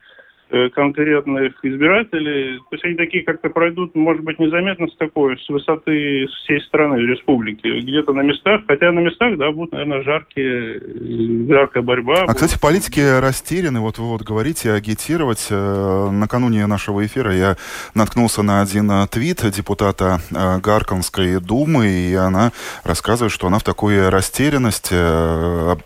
конкретных 0.73 1.53
избирателей, 1.63 2.59
то 2.59 2.75
есть 2.75 2.85
они 2.85 2.95
такие 2.95 3.23
как-то 3.23 3.49
пройдут, 3.49 3.95
может 3.95 4.23
быть, 4.23 4.39
незаметно 4.39 4.87
с 4.87 4.95
такой, 4.95 5.37
с 5.39 5.49
высоты 5.49 6.27
всей 6.43 6.61
страны, 6.61 6.97
республики, 6.97 7.67
где-то 7.81 8.13
на 8.13 8.21
местах, 8.21 8.61
хотя 8.67 8.91
на 8.91 8.99
местах, 8.99 9.37
да, 9.37 9.51
будут, 9.51 9.73
наверное, 9.73 10.03
жаркие, 10.03 10.81
жаркая 11.49 11.83
борьба. 11.83 12.25
А, 12.27 12.33
кстати, 12.33 12.59
политики 12.59 13.19
растеряны, 13.19 13.79
вот 13.79 13.97
вы 13.97 14.09
вот 14.09 14.21
говорите, 14.21 14.71
агитировать. 14.71 15.47
Э, 15.49 16.09
накануне 16.11 16.65
нашего 16.67 17.05
эфира 17.05 17.33
я 17.33 17.57
наткнулся 17.93 18.43
на 18.43 18.61
один 18.61 18.89
э, 18.91 19.07
твит 19.07 19.43
депутата 19.51 20.19
Гарконской 20.31 21.39
думы, 21.39 21.87
и 21.87 22.13
она 22.13 22.51
рассказывает, 22.83 23.31
что 23.31 23.47
она 23.47 23.59
в 23.59 23.63
такой 23.63 24.09
растерянности, 24.09 24.95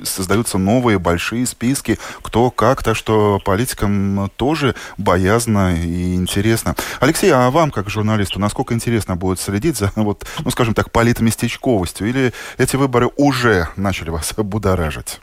создаются 0.03 0.57
новые 0.57 0.99
большие 0.99 1.45
списки, 1.45 1.97
кто 2.21 2.51
как, 2.51 2.83
так 2.83 2.95
что 2.95 3.39
политикам 3.43 4.29
тоже 4.35 4.48
тоже 4.49 4.73
боязно 4.97 5.75
и 5.75 6.15
интересно. 6.15 6.73
Алексей, 6.99 7.31
а 7.31 7.51
вам, 7.51 7.69
как 7.69 7.87
журналисту, 7.87 8.39
насколько 8.39 8.73
интересно 8.73 9.15
будет 9.15 9.39
следить 9.39 9.77
за, 9.77 9.91
вот, 9.95 10.23
ну, 10.43 10.49
скажем 10.49 10.73
так, 10.73 10.91
политместечковостью? 10.91 12.07
Или 12.09 12.31
эти 12.57 12.75
выборы 12.75 13.09
уже 13.15 13.65
начали 13.77 14.09
вас 14.09 14.33
будоражить? 14.37 15.19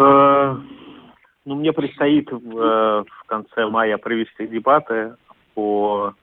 Э, 0.00 0.56
ну, 1.44 1.54
мне 1.54 1.72
предстоит 1.72 2.28
в, 2.32 3.04
в 3.04 3.24
конце 3.26 3.66
мая 3.66 3.96
провести 3.98 4.48
дебаты 4.48 5.14
по 5.54 6.14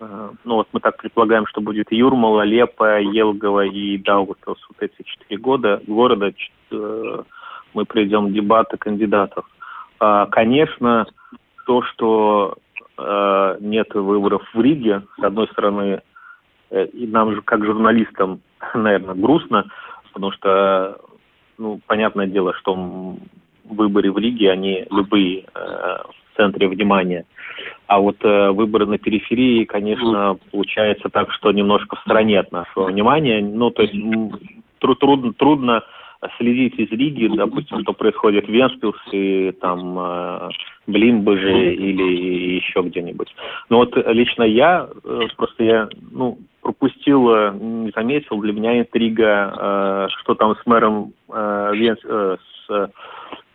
Э, 0.00 0.30
ну 0.44 0.54
вот 0.56 0.68
мы 0.72 0.80
так 0.80 0.96
предполагаем, 0.96 1.46
что 1.46 1.60
будет 1.60 1.90
Юрмала, 1.90 2.42
Лепа, 2.42 3.00
Елгова 3.00 3.64
и 3.64 3.98
Даугавпилс. 3.98 4.60
Вот 4.68 4.76
эти 4.80 5.02
четыре 5.04 5.38
года, 5.40 5.80
города 5.86 6.32
э, 6.70 7.22
мы 7.74 7.84
проведем 7.84 8.32
дебаты 8.32 8.76
кандидатов. 8.76 9.44
А, 10.04 10.26
конечно, 10.26 11.06
то, 11.64 11.82
что 11.84 12.56
э, 12.98 13.56
нет 13.60 13.94
выборов 13.94 14.42
в 14.52 14.60
Риге, 14.60 15.02
с 15.16 15.22
одной 15.22 15.46
стороны, 15.46 16.02
и 16.72 17.06
нам 17.06 17.32
же 17.36 17.42
как 17.42 17.64
журналистам, 17.64 18.40
наверное, 18.74 19.14
грустно, 19.14 19.70
потому 20.12 20.32
что, 20.32 20.98
ну, 21.56 21.80
понятное 21.86 22.26
дело, 22.26 22.52
что 22.54 23.16
выборы 23.64 24.10
в 24.10 24.18
Риге, 24.18 24.50
они 24.50 24.86
любые 24.90 25.44
в 25.54 26.36
центре 26.36 26.66
внимания. 26.66 27.24
А 27.86 28.00
вот 28.00 28.16
э, 28.24 28.50
выборы 28.50 28.86
на 28.86 28.98
периферии, 28.98 29.64
конечно, 29.64 30.36
получается 30.50 31.10
так, 31.10 31.30
что 31.30 31.52
немножко 31.52 31.94
в 31.94 32.00
стороне 32.00 32.40
от 32.40 32.50
нашего 32.50 32.86
внимания. 32.86 33.40
Ну, 33.40 33.70
то 33.70 33.82
есть 33.82 33.94
труд, 34.80 34.98
трудно, 34.98 35.32
трудно 35.34 35.84
следить 36.38 36.78
из 36.78 36.90
Риги, 36.90 37.28
допустим, 37.28 37.80
что 37.80 37.92
происходит 37.92 38.46
в 38.46 38.50
Венспилсе, 38.50 39.52
там, 39.60 39.98
э, 39.98 40.48
Блинбаже 40.86 41.74
или 41.74 42.56
еще 42.56 42.82
где-нибудь. 42.82 43.34
Но 43.68 43.78
вот 43.78 43.96
лично 44.08 44.44
я, 44.44 44.88
э, 45.04 45.20
просто 45.36 45.64
я, 45.64 45.88
ну, 46.10 46.38
пропустил, 46.62 47.28
э, 47.30 47.52
не 47.54 47.90
заметил, 47.90 48.38
для 48.40 48.52
меня 48.52 48.78
интрига, 48.78 49.52
э, 49.56 50.08
что 50.20 50.34
там 50.34 50.54
с 50.56 50.66
мэром 50.66 51.12
э, 51.28 51.72
Венс, 51.74 51.98
э, 52.04 52.36
с, 52.66 52.90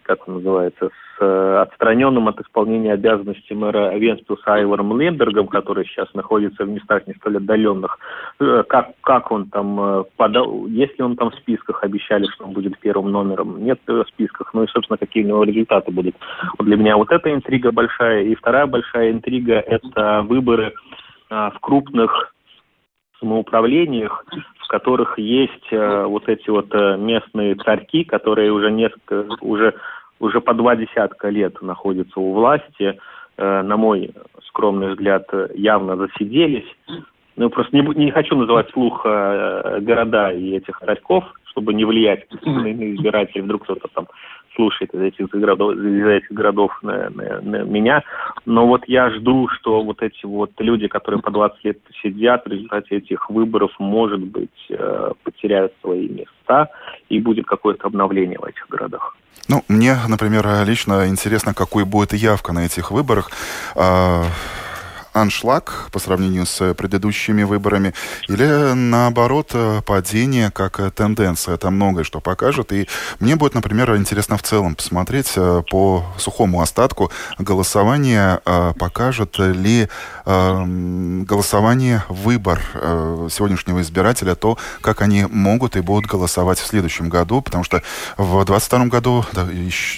как 0.08 0.28
он 0.28 0.36
называется, 0.36 0.88
с 0.88 1.08
Э, 1.20 1.64
отстраненным 1.64 2.28
от 2.28 2.40
исполнения 2.40 2.94
обязанностей 2.94 3.56
мэра 3.56 3.98
Венспилса 3.98 4.54
Айвором 4.54 5.00
Лембергом, 5.00 5.48
который 5.48 5.86
сейчас 5.86 6.14
находится 6.14 6.64
в 6.64 6.70
местах 6.70 7.08
не 7.08 7.14
столь 7.16 7.38
отдаленных, 7.38 7.98
э, 8.40 8.64
как, 8.70 8.92
как 9.02 9.32
он 9.32 9.50
там 9.50 9.80
э, 9.80 10.04
подал, 10.16 10.68
если 10.68 11.02
он 11.02 11.16
там 11.16 11.32
в 11.32 11.36
списках, 11.36 11.84
обещали, 11.84 12.28
что 12.28 12.46
он 12.46 12.52
будет 12.52 12.78
первым 12.80 13.12
номером, 13.12 13.64
нет 13.64 13.80
в 13.88 14.06
списках, 14.10 14.54
ну 14.54 14.64
и, 14.64 14.68
собственно, 14.68 14.98
какие 14.98 15.24
у 15.24 15.28
него 15.28 15.44
результаты 15.44 15.92
будут. 15.92 16.16
Вот 16.60 16.66
для 16.66 16.78
меня 16.78 16.98
вот 16.98 17.12
эта 17.12 17.34
интрига 17.34 17.72
большая. 17.72 18.22
И 18.24 18.36
вторая 18.36 18.68
большая 18.68 19.12
интрига– 19.12 19.54
это 19.68 20.22
выборы 20.22 20.74
в 21.30 21.58
крупных 21.62 22.34
самоуправлениях, 23.20 24.26
в 24.60 24.68
которых 24.68 25.18
есть 25.18 25.68
э, 25.72 26.06
вот 26.06 26.28
эти 26.30 26.50
вот 26.50 26.74
э, 26.74 26.98
местные 26.98 27.56
царьки, 27.56 28.04
которые 28.04 28.52
уже 28.52 28.72
несколько, 28.72 29.26
уже 29.42 29.74
уже 30.20 30.42
по 30.42 30.54
два 30.54 30.76
десятка 30.76 31.30
лет 31.30 31.62
находятся 31.62 32.20
у 32.20 32.34
власти, 32.34 33.00
э, 33.38 33.62
на 33.62 33.78
мой 33.78 34.12
скромный 34.48 34.90
взгляд, 34.90 35.28
явно 35.54 35.96
засиделись. 35.96 36.68
Ну, 37.36 37.52
просто 37.52 37.76
не, 37.76 37.84
не 37.96 38.12
хочу 38.12 38.36
называть 38.36 38.70
слух 38.72 39.02
э, 39.06 39.80
города 39.82 40.32
и 40.32 40.58
этих 40.58 40.80
царьков, 40.80 41.24
чтобы 41.46 41.74
не 41.76 41.86
влиять 41.86 42.26
на 42.44 42.72
избирателей. 42.96 43.42
Вдруг 43.42 43.64
кто-то 43.64 43.88
там 43.94 44.08
слушает 44.58 44.94
из 44.94 45.02
этих 45.02 45.30
городов, 45.30 45.76
из 45.76 46.06
этих 46.06 46.32
городов 46.32 46.78
на, 46.82 47.10
на, 47.10 47.40
на 47.42 47.64
меня. 47.64 48.04
Но 48.46 48.68
вот 48.68 48.84
я 48.88 49.10
жду, 49.12 49.48
что 49.48 49.84
вот 49.84 50.02
эти 50.02 50.26
вот 50.26 50.52
люди, 50.58 50.88
которые 50.88 51.22
по 51.22 51.32
20 51.32 51.64
лет 51.64 51.78
сидят 52.04 52.44
в 52.46 52.50
результате 52.50 52.98
этих 52.98 53.30
выборов, 53.30 53.72
может 53.80 54.20
быть, 54.20 54.50
э, 54.70 55.12
потеряют 55.24 55.72
свои 55.82 56.10
места 56.10 56.70
и 57.08 57.20
будет 57.20 57.46
какое-то 57.46 57.88
обновление 57.88 58.40
в 58.40 58.44
этих 58.44 58.68
городах. 58.68 59.16
Ну, 59.48 59.64
мне, 59.70 59.96
например, 60.10 60.46
лично 60.66 61.08
интересно, 61.08 61.54
какой 61.54 61.86
будет 61.86 62.12
явка 62.14 62.52
на 62.52 62.66
этих 62.66 62.92
выборах. 62.92 63.32
Аншлаг 65.14 65.90
по 65.92 66.00
сравнению 66.00 66.46
с 66.46 66.74
предыдущими 66.74 67.44
выборами, 67.44 67.94
или 68.28 68.74
наоборот 68.74 69.56
падение 69.86 70.52
как 70.52 70.80
тенденция. 70.94 71.56
Это 71.56 71.70
многое 71.70 72.04
что 72.04 72.20
покажет. 72.20 72.72
И 72.72 72.88
мне 73.20 73.36
будет, 73.36 73.54
например, 73.54 73.96
интересно 73.96 74.38
в 74.38 74.44
целом 74.44 74.76
посмотреть 74.76 75.34
э, 75.36 75.64
по 75.70 76.04
сухому 76.18 76.62
остатку 76.62 77.12
голосование, 77.38 78.40
э, 78.46 78.74
покажет 78.80 79.38
ли 79.38 79.90
э, 80.26 80.64
голосование 81.28 82.04
выбор 82.10 82.62
сегодняшнего 83.30 83.82
избирателя 83.82 84.36
то, 84.36 84.58
как 84.82 85.02
они 85.02 85.26
могут 85.30 85.76
и 85.76 85.82
будут 85.82 86.10
голосовать 86.10 86.60
в 86.60 86.66
следующем 86.66 87.10
году, 87.10 87.42
потому 87.42 87.64
что 87.64 87.82
в 88.18 88.46
2022 88.46 88.86
году 88.86 89.26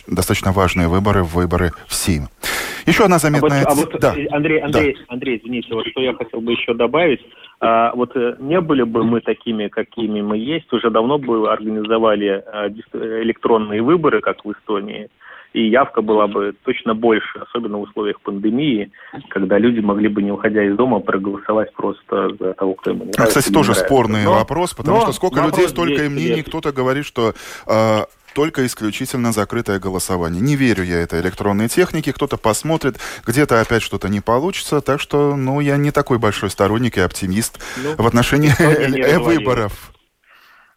достаточно 0.07 0.51
важные 0.51 0.87
выборы, 0.87 1.23
выборы 1.23 1.73
в 1.87 1.95
Сейм. 1.95 2.29
Еще 2.89 3.03
одна 3.03 3.19
заметная... 3.19 3.63
А 3.65 3.73
вот, 3.73 3.89
а 3.89 3.91
вот 3.91 4.01
да. 4.01 4.09
Андрей, 4.35 4.59
Андрей, 4.59 4.93
да. 4.93 5.13
Андрей, 5.13 5.41
извините, 5.41 5.73
вот 5.73 5.87
что 5.87 6.01
я 6.01 6.13
хотел 6.13 6.41
бы 6.41 6.51
еще 6.51 6.73
добавить. 6.73 7.21
А, 7.61 7.91
вот 7.93 8.15
э, 8.15 8.35
не 8.39 8.59
были 8.61 8.83
бы 8.83 9.03
мы 9.03 9.21
такими, 9.21 9.67
какими 9.67 10.21
мы 10.21 10.37
есть, 10.37 10.71
уже 10.71 10.89
давно 10.89 11.17
бы 11.17 11.51
организовали 11.51 12.43
а, 12.45 12.69
электронные 12.69 13.81
выборы, 13.81 14.21
как 14.21 14.45
в 14.45 14.51
Эстонии, 14.51 15.09
и 15.53 15.67
явка 15.67 16.01
была 16.01 16.27
бы 16.27 16.53
точно 16.63 16.93
больше, 16.93 17.39
особенно 17.39 17.79
в 17.79 17.81
условиях 17.81 18.21
пандемии, 18.21 18.91
когда 19.29 19.57
люди 19.57 19.79
могли 19.79 20.07
бы, 20.07 20.21
не 20.21 20.31
уходя 20.31 20.63
из 20.63 20.75
дома, 20.75 20.99
проголосовать 20.99 21.73
просто 21.73 22.29
за 22.39 22.53
того, 22.53 22.75
кто 22.75 22.91
ему 22.91 23.05
нравится. 23.05 23.23
А, 23.23 23.27
кстати, 23.27 23.51
тоже 23.51 23.71
нравится. 23.71 23.85
спорный 23.85 24.23
но, 24.25 24.33
вопрос, 24.35 24.73
потому 24.73 24.97
но 24.97 25.03
что 25.03 25.13
сколько 25.13 25.41
людей, 25.41 25.67
столько 25.67 26.05
и 26.05 26.09
мнений. 26.09 26.43
Кто-то 26.43 26.71
говорит, 26.71 27.05
что 27.05 27.33
э, 27.67 27.99
только 28.33 28.65
исключительно 28.65 29.31
закрытое 29.31 29.79
голосование. 29.79 30.41
Не 30.41 30.55
верю 30.55 30.83
я 30.83 31.01
этой 31.01 31.21
электронной 31.21 31.69
технике. 31.69 32.13
Кто-то 32.13 32.37
посмотрит, 32.37 32.97
где-то 33.25 33.61
опять 33.61 33.81
что-то 33.81 34.09
не 34.09 34.21
получится. 34.21 34.81
Так 34.81 34.99
что, 34.99 35.35
ну, 35.35 35.59
я 35.59 35.77
не 35.77 35.91
такой 35.91 36.19
большой 36.19 36.49
сторонник 36.49 36.97
и 36.97 37.01
оптимист 37.01 37.59
ну, 37.77 37.95
в 37.95 38.07
отношении 38.07 38.53
выборов. 39.17 39.91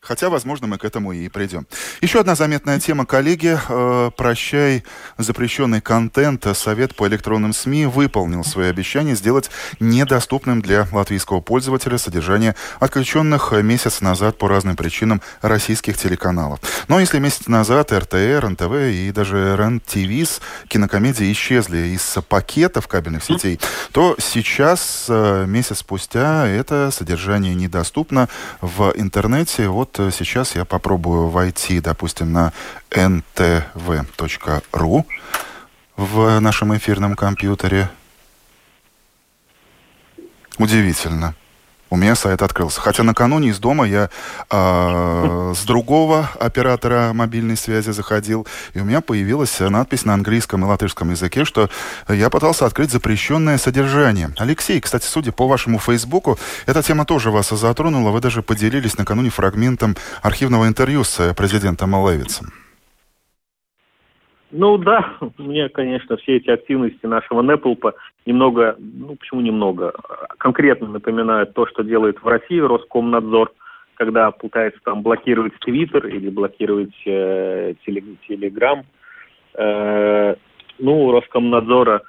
Хотя, 0.04 0.30
возможно, 0.30 0.66
мы 0.66 0.78
к 0.78 0.84
этому 0.84 1.12
и 1.12 1.28
придем. 1.28 1.64
Еще 2.00 2.18
одна 2.18 2.34
заметная 2.34 2.80
тема, 2.80 3.06
коллеги. 3.06 3.56
Э, 3.68 4.10
прощай 4.16 4.82
запрещенный 5.16 5.80
контент. 5.80 6.44
Совет 6.56 6.96
по 6.96 7.06
электронным 7.06 7.52
СМИ 7.52 7.86
выполнил 7.86 8.42
свои 8.42 8.68
обещания 8.68 9.14
сделать 9.14 9.48
недоступным 9.78 10.60
для 10.60 10.88
латвийского 10.90 11.40
пользователя 11.40 11.98
содержание 11.98 12.56
отключенных 12.80 13.52
месяц 13.62 14.00
назад 14.00 14.38
по 14.38 14.48
разным 14.48 14.74
причинам 14.74 15.22
российских 15.40 15.96
телеканалов. 15.96 16.58
Но 16.88 16.98
если 16.98 17.20
месяц 17.20 17.46
назад 17.46 17.92
РТР, 17.92 18.44
НТВ 18.48 18.72
и 18.72 19.12
даже 19.14 19.54
РЕН-ТВ 19.56 20.40
кинокомедии 20.66 21.30
исчезли 21.30 21.94
из 21.94 22.18
пакетов 22.28 22.88
кабельных 22.88 23.22
сетей, 23.22 23.60
то 23.92 24.16
сейчас, 24.18 25.06
э, 25.08 25.44
месяц 25.46 25.78
спустя, 25.78 26.48
это 26.48 26.90
содержание 26.90 27.54
недоступно 27.54 28.28
в 28.60 28.92
интернете. 28.96 29.68
Вот 29.68 29.91
вот 29.92 30.08
э, 30.08 30.10
сейчас 30.12 30.54
я 30.54 30.64
попробую 30.64 31.28
войти, 31.28 31.80
допустим, 31.80 32.32
на 32.32 32.52
ntv.ru 32.90 33.44
в 35.96 36.40
нашем 36.40 36.76
эфирном 36.76 37.14
компьютере. 37.14 37.90
Удивительно 40.58 41.34
у 41.92 41.96
меня 41.96 42.14
сайт 42.14 42.40
открылся. 42.40 42.80
Хотя 42.80 43.02
накануне 43.02 43.50
из 43.50 43.58
дома 43.58 43.86
я 43.86 44.08
э, 44.50 45.52
с 45.54 45.62
другого 45.66 46.30
оператора 46.40 47.12
мобильной 47.12 47.58
связи 47.58 47.90
заходил, 47.90 48.46
и 48.72 48.80
у 48.80 48.84
меня 48.84 49.02
появилась 49.02 49.60
надпись 49.60 50.06
на 50.06 50.14
английском 50.14 50.64
и 50.64 50.66
латышском 50.66 51.10
языке, 51.10 51.44
что 51.44 51.68
я 52.08 52.30
пытался 52.30 52.64
открыть 52.64 52.90
запрещенное 52.90 53.58
содержание. 53.58 54.30
Алексей, 54.38 54.80
кстати, 54.80 55.04
судя 55.04 55.32
по 55.32 55.46
вашему 55.46 55.78
фейсбуку, 55.78 56.38
эта 56.64 56.82
тема 56.82 57.04
тоже 57.04 57.30
вас 57.30 57.50
затронула. 57.50 58.10
Вы 58.10 58.20
даже 58.20 58.40
поделились 58.40 58.96
накануне 58.96 59.28
фрагментом 59.28 59.94
архивного 60.22 60.68
интервью 60.68 61.04
с 61.04 61.34
президентом 61.34 61.92
Левицем. 61.92 62.61
Ну 64.52 64.76
да, 64.76 65.14
мне, 65.38 65.70
конечно, 65.70 66.18
все 66.18 66.36
эти 66.36 66.50
активности 66.50 67.06
нашего 67.06 67.40
Неплпа 67.40 67.94
немного, 68.26 68.76
ну 68.78 69.16
почему 69.16 69.40
немного, 69.40 69.94
конкретно 70.36 70.88
напоминают 70.88 71.54
то, 71.54 71.66
что 71.66 71.82
делает 71.82 72.22
в 72.22 72.28
России 72.28 72.58
Роскомнадзор, 72.58 73.50
когда 73.94 74.30
пытается 74.30 74.78
там 74.84 75.02
блокировать 75.02 75.58
Твиттер 75.60 76.06
или 76.06 76.28
блокировать 76.28 76.94
э, 77.06 77.74
Телеграм. 77.86 78.84
Э, 79.54 80.34
ну, 80.78 81.06
у 81.06 81.12
Роскомнадзора 81.12 82.02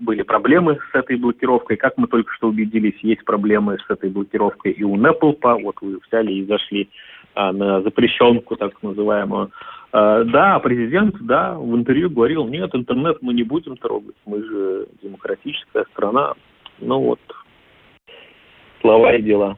были 0.00 0.22
проблемы 0.22 0.78
с 0.90 0.94
этой 0.94 1.16
блокировкой. 1.16 1.76
Как 1.76 1.96
мы 1.96 2.08
только 2.08 2.32
что 2.34 2.48
убедились, 2.48 2.98
есть 3.02 3.24
проблемы 3.24 3.78
с 3.86 3.90
этой 3.90 4.10
блокировкой 4.10 4.72
и 4.72 4.82
у 4.82 4.96
Неплпа. 4.96 5.56
Вот 5.56 5.76
вы 5.80 6.00
взяли 6.06 6.32
и 6.32 6.44
зашли 6.44 6.88
а, 7.34 7.52
на 7.52 7.82
запрещенку, 7.82 8.56
так 8.56 8.82
называемую. 8.82 9.50
А, 9.92 10.24
да, 10.24 10.58
президент, 10.58 11.16
да, 11.20 11.54
в 11.54 11.74
интервью 11.74 12.10
говорил, 12.10 12.46
нет, 12.46 12.74
интернет 12.74 13.18
мы 13.22 13.32
не 13.34 13.42
будем 13.42 13.76
трогать, 13.76 14.16
мы 14.26 14.42
же 14.42 14.88
демократическая 15.02 15.84
страна. 15.92 16.34
Ну 16.78 17.00
вот, 17.00 17.20
слова 18.80 19.14
и 19.14 19.22
дела. 19.22 19.56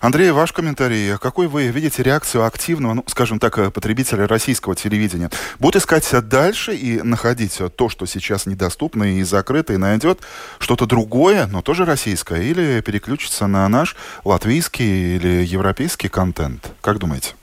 Андрей, 0.00 0.30
ваш 0.32 0.52
комментарий. 0.52 1.18
Какой 1.18 1.46
вы 1.48 1.68
видите 1.68 2.02
реакцию 2.02 2.44
активного, 2.44 2.94
ну, 2.94 3.04
скажем 3.06 3.38
так, 3.38 3.72
потребителя 3.72 4.26
российского 4.28 4.76
телевидения? 4.76 5.30
Будет 5.58 5.76
искать 5.76 6.08
дальше 6.28 6.74
и 6.74 7.00
находить 7.00 7.58
то, 7.76 7.88
что 7.88 8.06
сейчас 8.06 8.46
недоступно 8.46 9.18
и 9.18 9.22
закрыто, 9.22 9.72
и 9.72 9.78
найдет 9.78 10.20
что-то 10.58 10.86
другое, 10.86 11.46
но 11.46 11.62
тоже 11.62 11.86
российское, 11.86 12.42
или 12.42 12.82
переключится 12.82 13.46
на 13.46 13.66
наш 13.68 13.96
латвийский 14.24 15.16
или 15.16 15.44
европейский 15.44 16.08
контент? 16.08 16.74
Как 16.82 16.98
думаете? 16.98 17.34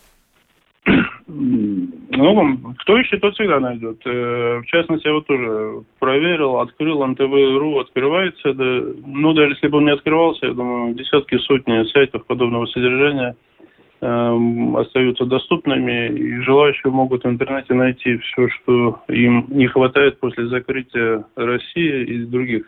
Ну, 2.22 2.76
кто 2.80 2.98
ищет, 2.98 3.22
тот 3.22 3.34
всегда 3.34 3.60
найдет. 3.60 4.00
Э, 4.06 4.60
в 4.60 4.66
частности, 4.66 5.08
я 5.08 5.14
вот 5.14 5.26
тоже 5.26 5.84
проверил, 6.00 6.60
открыл 6.60 7.06
НТВ.ру, 7.06 7.80
открывается. 7.80 8.54
Да, 8.54 8.82
ну, 9.06 9.34
даже 9.34 9.54
если 9.54 9.68
бы 9.68 9.80
он 9.80 9.86
не 9.86 9.92
открывался, 9.92 10.48
я 10.48 10.54
думаю, 10.54 10.94
десятки, 10.94 11.38
сотни 11.40 11.84
сайтов 11.92 12.26
подобного 12.28 12.68
содержания 12.68 13.36
э, 14.02 14.38
остаются 14.78 15.26
доступными, 15.26 16.10
и 16.10 16.42
желающие 16.42 16.92
могут 16.92 17.24
в 17.24 17.28
интернете 17.28 17.74
найти 17.74 18.18
все, 18.18 18.50
что 18.50 19.02
им 19.08 19.48
не 19.50 19.68
хватает 19.68 20.20
после 20.20 20.48
закрытия 20.48 21.26
России 21.36 22.04
и 22.04 22.26
других 22.26 22.66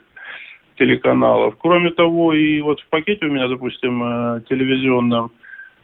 телеканалов. 0.79 1.55
Кроме 1.59 1.91
того, 1.91 2.33
и 2.33 2.59
вот 2.61 2.79
в 2.79 2.87
пакете 2.89 3.27
у 3.27 3.31
меня, 3.31 3.47
допустим, 3.47 4.03
э, 4.03 4.41
телевизионном 4.49 5.31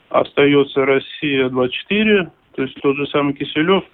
остается 0.09 0.85
«Россия-24», 0.85 2.29
то 2.59 2.63
есть 2.63 2.75
тот 2.81 2.97
же 2.97 3.07
самый 3.07 3.35
Киселев 3.35 3.85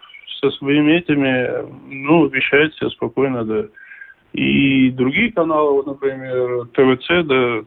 со 0.42 0.50
своими 0.58 0.94
этими, 0.94 1.68
ну, 1.88 2.26
вещает 2.26 2.74
все 2.74 2.90
спокойно, 2.90 3.46
да. 3.46 3.66
И 4.34 4.90
другие 4.90 5.32
каналы, 5.32 5.74
вот, 5.74 5.86
например, 5.86 6.66
ТВЦ, 6.74 7.28
да, 7.28 7.62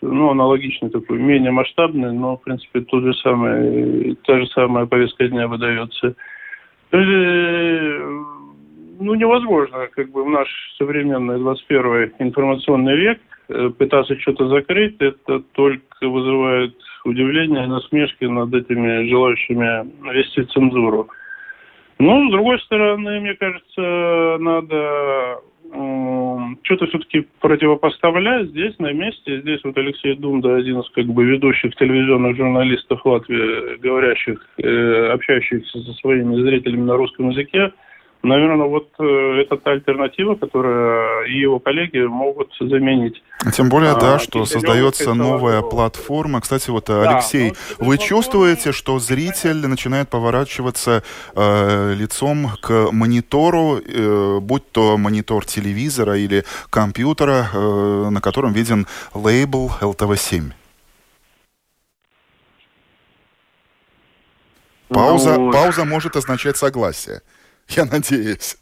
ну, 0.00 0.30
аналогичный 0.30 0.90
такой, 0.90 1.20
менее 1.20 1.52
масштабный, 1.52 2.12
но, 2.12 2.38
в 2.38 2.42
принципе, 2.42 2.80
тот 2.80 3.04
же 3.04 3.14
самый, 3.14 4.16
та 4.26 4.40
же 4.40 4.48
самая 4.48 4.86
повестка 4.86 5.28
дня 5.28 5.46
выдается. 5.46 6.16
То 6.90 6.98
есть, 6.98 7.08
э, 7.08 8.24
ну, 8.98 9.14
невозможно, 9.14 9.88
как 9.92 10.10
бы, 10.10 10.24
в 10.24 10.28
наш 10.28 10.48
современный 10.78 11.38
21 11.38 12.12
информационный 12.18 12.96
век 12.96 13.18
э, 13.48 13.70
пытаться 13.76 14.18
что-то 14.20 14.48
закрыть, 14.48 14.96
это 15.00 15.40
только 15.52 16.08
вызывает 16.08 16.74
удивление, 17.04 17.66
насмешки 17.66 18.24
над 18.24 18.52
этими 18.54 19.08
желающими 19.08 20.12
вести 20.12 20.44
цензуру. 20.44 21.08
Ну, 21.98 22.28
с 22.28 22.32
другой 22.32 22.58
стороны, 22.60 23.20
мне 23.20 23.34
кажется, 23.34 24.36
надо 24.40 25.40
что-то 26.62 26.86
все-таки 26.86 27.26
противопоставлять 27.40 28.48
здесь, 28.48 28.78
на 28.78 28.92
месте. 28.92 29.40
Здесь 29.40 29.60
вот 29.64 29.76
Алексей 29.78 30.14
Думда, 30.16 30.56
один 30.56 30.80
из 30.80 30.90
как 30.90 31.06
бы 31.06 31.24
ведущих 31.24 31.74
телевизионных 31.76 32.36
журналистов 32.36 33.04
Латвии, 33.04 33.78
говорящих, 33.78 34.44
э, 34.58 35.06
общающихся 35.12 35.78
со 35.78 35.92
своими 35.94 36.42
зрителями 36.42 36.82
на 36.82 36.96
русском 36.96 37.30
языке, 37.30 37.72
Наверное, 38.22 38.68
вот 38.68 38.88
э, 39.00 39.42
это 39.42 39.56
та 39.56 39.72
альтернатива, 39.72 40.36
которую 40.36 41.26
и 41.26 41.40
его 41.40 41.58
коллеги 41.58 41.98
могут 42.06 42.52
заменить. 42.60 43.20
Тем 43.52 43.68
более, 43.68 43.90
а, 43.90 44.00
да, 44.00 44.18
что 44.20 44.44
создается 44.44 45.12
новая 45.14 45.60
платформа. 45.60 46.40
Кстати, 46.40 46.70
вот, 46.70 46.84
да, 46.86 47.10
Алексей, 47.10 47.52
ну, 47.80 47.86
вы 47.86 47.98
чувствуете, 47.98 48.70
что 48.70 49.00
зритель 49.00 49.66
начинает 49.66 50.08
поворачиваться 50.08 51.02
э, 51.34 51.94
лицом 51.94 52.50
к 52.60 52.92
монитору, 52.92 53.78
э, 53.78 54.38
будь 54.40 54.70
то 54.70 54.96
монитор 54.96 55.44
телевизора 55.44 56.16
или 56.16 56.44
компьютера, 56.70 57.48
э, 57.52 58.08
на 58.10 58.20
котором 58.20 58.52
виден 58.52 58.86
лейбл 59.14 59.72
LTV7? 59.80 60.52
Пауза, 64.88 65.38
ну... 65.38 65.50
пауза 65.50 65.84
может 65.84 66.16
означать 66.16 66.56
согласие. 66.56 67.22
Я 67.68 67.84
надеюсь. 67.84 68.58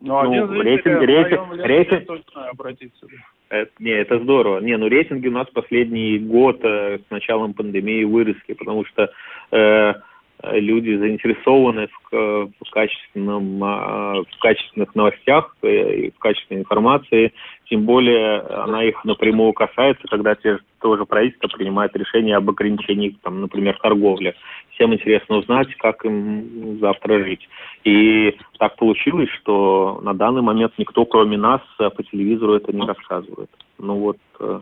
Ну, 0.00 0.22
ну 0.22 0.62
рейтинг, 0.62 1.02
рейтинг, 1.02 1.52
рейтинг, 1.56 2.06
точно 2.06 2.48
обратиться. 2.48 3.06
Это, 3.50 3.70
не, 3.78 3.90
это 3.90 4.18
здорово. 4.20 4.60
Не, 4.60 4.76
ну 4.76 4.88
рейтинги 4.88 5.28
у 5.28 5.32
нас 5.32 5.46
последний 5.52 6.18
год 6.18 6.60
э, 6.64 7.00
с 7.06 7.10
началом 7.10 7.52
пандемии 7.52 8.04
выросли, 8.04 8.54
потому 8.54 8.84
что 8.86 9.10
э, 9.50 9.94
люди 10.42 10.96
заинтересованы 10.96 11.88
в, 11.88 12.50
в, 12.60 12.70
качественном, 12.70 13.62
а, 13.62 14.22
в 14.22 14.38
качественных 14.40 14.94
новостях 14.94 15.54
э, 15.62 15.94
и 15.94 16.10
в 16.10 16.18
качественной 16.18 16.60
информации, 16.60 17.32
тем 17.68 17.84
более 17.84 18.40
она 18.40 18.84
их 18.84 19.04
напрямую 19.04 19.52
касается, 19.52 20.06
когда 20.08 20.34
те 20.34 20.54
же, 20.54 20.60
тоже 20.80 21.04
правительство 21.04 21.48
принимает 21.48 21.94
решение 21.94 22.36
об 22.36 22.48
ограничении, 22.48 23.16
там, 23.22 23.42
например, 23.42 23.78
торговли. 23.82 24.34
Всем 24.70 24.94
интересно 24.94 25.36
узнать, 25.36 25.74
как 25.76 26.04
им 26.04 26.78
завтра 26.80 27.22
жить. 27.24 27.46
И 27.84 28.36
так 28.58 28.76
получилось, 28.76 29.28
что 29.40 30.00
на 30.02 30.14
данный 30.14 30.42
момент 30.42 30.72
никто, 30.78 31.04
кроме 31.04 31.36
нас, 31.36 31.60
по 31.76 32.02
телевизору 32.02 32.54
это 32.54 32.72
не 32.72 32.86
рассказывает. 32.86 33.50
Ну 33.78 33.94
вот, 33.96 34.18
э, 34.40 34.60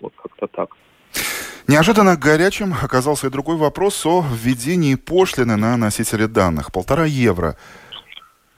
вот 0.00 0.12
как-то 0.16 0.46
так. 0.48 0.76
Неожиданно 1.66 2.16
горячим 2.16 2.74
оказался 2.82 3.28
и 3.28 3.30
другой 3.30 3.56
вопрос 3.56 4.04
о 4.04 4.22
введении 4.22 4.96
пошлины 4.96 5.56
на 5.56 5.78
носители 5.78 6.26
данных. 6.26 6.70
Полтора 6.70 7.06
евро 7.06 7.56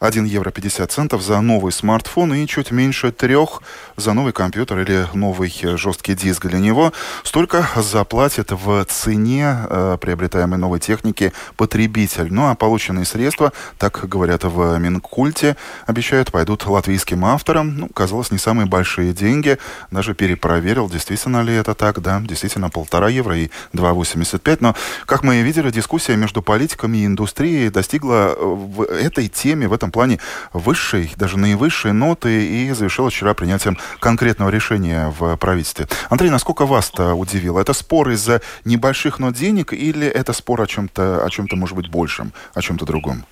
1 0.06 0.24
евро 0.24 0.50
50 0.50 0.90
центов 0.92 1.22
за 1.22 1.40
новый 1.40 1.72
смартфон 1.72 2.32
и 2.32 2.46
чуть 2.46 2.70
меньше 2.70 3.10
трех 3.10 3.60
за 3.96 4.12
новый 4.12 4.32
компьютер 4.32 4.78
или 4.80 5.06
новый 5.14 5.52
жесткий 5.76 6.14
диск 6.14 6.46
для 6.46 6.60
него. 6.60 6.92
Столько 7.24 7.68
заплатит 7.74 8.52
в 8.52 8.84
цене 8.84 9.56
э, 9.68 9.98
приобретаемой 10.00 10.58
новой 10.58 10.78
техники 10.78 11.32
потребитель. 11.56 12.32
Ну 12.32 12.48
а 12.48 12.54
полученные 12.54 13.04
средства, 13.04 13.52
так 13.78 14.08
говорят 14.08 14.44
в 14.44 14.78
Минкульте, 14.78 15.56
обещают, 15.86 16.30
пойдут 16.30 16.64
латвийским 16.66 17.24
авторам. 17.24 17.76
Ну, 17.76 17.88
казалось, 17.88 18.30
не 18.30 18.38
самые 18.38 18.66
большие 18.66 19.12
деньги. 19.12 19.58
Даже 19.90 20.14
перепроверил, 20.14 20.88
действительно 20.88 21.42
ли 21.42 21.52
это 21.54 21.74
так. 21.74 22.00
Да, 22.00 22.20
действительно, 22.20 22.70
полтора 22.70 23.08
евро 23.08 23.36
и 23.36 23.50
2,85. 23.72 24.58
Но, 24.60 24.76
как 25.04 25.24
мы 25.24 25.36
и 25.36 25.42
видели, 25.42 25.70
дискуссия 25.70 26.14
между 26.16 26.42
политиками 26.42 26.98
и 26.98 27.06
индустрией 27.06 27.70
достигла 27.70 28.34
э, 28.36 28.36
в 28.38 28.82
этой 28.82 29.28
теме, 29.28 29.66
в 29.66 29.72
этом 29.72 29.90
плане 29.96 30.18
высшей, 30.52 31.10
даже 31.16 31.38
наивысшей 31.38 31.92
ноты 31.92 32.46
и 32.46 32.70
завершилась 32.72 33.14
вчера 33.14 33.32
принятием 33.34 33.76
конкретного 33.98 34.50
решения 34.50 35.12
в 35.18 35.36
правительстве. 35.36 35.86
Андрей, 36.10 36.30
насколько 36.30 36.66
вас-то 36.66 37.14
удивило? 37.14 37.58
Это 37.60 37.72
спор 37.72 38.10
из-за 38.10 38.40
небольших, 38.64 39.18
но 39.18 39.30
денег 39.32 39.72
или 39.72 40.06
это 40.06 40.32
спор 40.34 40.60
о 40.60 40.66
чем-то, 40.66 41.24
о 41.24 41.30
чем-то, 41.30 41.56
может 41.56 41.76
быть, 41.76 41.90
большем, 41.90 42.32
о 42.54 42.60
чем-то 42.60 42.84
другом? 42.84 43.24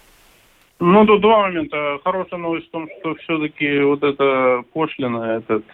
Ну, 0.81 1.07
тут 1.07 1.21
два 1.21 1.43
момента. 1.43 1.99
Хорошая 2.03 2.41
новость 2.41 2.69
в 2.69 2.71
том, 2.71 2.89
что 2.99 3.15
все-таки 3.17 3.81
вот 3.81 4.03
эта 4.03 4.63
пошлина, 4.73 5.37
этот, 5.37 5.65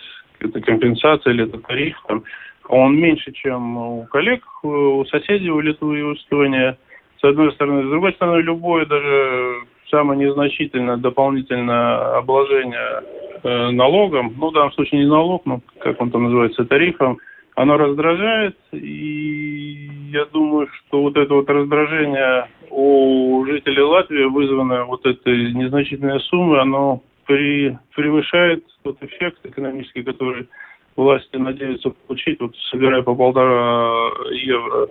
эта 0.40 0.61
компенсация 0.61 1.33
или 1.33 1.44
этот 1.44 1.66
тариф, 1.66 1.96
там, 2.09 2.24
он 2.68 2.96
меньше, 2.96 3.33
чем 3.33 3.76
у 3.79 4.07
коллег, 4.07 4.42
у 4.64 5.05
соседей, 5.07 5.50
у 5.50 5.61
Литвы 5.61 6.00
и 6.00 6.03
у 6.03 6.14
Эстонии. 6.14 6.76
С 7.20 7.24
одной 7.24 7.53
стороны. 7.53 7.87
С 7.87 7.90
другой 7.90 8.12
стороны, 8.14 8.42
любое 8.42 8.87
даже 8.87 9.66
самое 9.90 10.18
незначительное 10.18 10.96
дополнительное 10.96 12.18
обложение 12.18 13.03
э, 13.42 13.70
налогом, 13.70 14.35
ну, 14.38 14.50
в 14.50 14.55
данном 14.55 14.72
случае 14.72 15.00
не 15.00 15.07
налог, 15.07 15.44
но 15.46 15.61
как 15.81 16.00
он 16.00 16.11
там 16.11 16.24
называется, 16.24 16.64
тарифом, 16.64 17.18
оно 17.57 17.76
раздражает, 17.76 18.57
и 18.72 19.90
я 20.12 20.24
думаю, 20.26 20.68
что 20.68 21.03
вот 21.03 21.16
это 21.16 21.35
вот 21.35 21.48
раздражение 21.50 22.48
у 22.70 23.44
жителей 23.46 23.83
Латвии, 23.83 24.24
вызванное 24.24 24.85
вот 24.85 25.05
этой 25.05 25.53
незначительной 25.53 26.20
суммой, 26.20 26.61
оно 26.61 27.03
при, 27.26 27.76
превышает 27.94 28.64
тот 28.83 29.03
эффект 29.03 29.38
экономический, 29.44 30.03
который 30.03 30.48
власти 30.96 31.37
надеются 31.37 31.90
получить, 31.90 32.40
вот 32.40 32.55
собирая 32.70 33.03
по 33.03 33.14
полтора 33.14 34.11
евро 34.33 34.88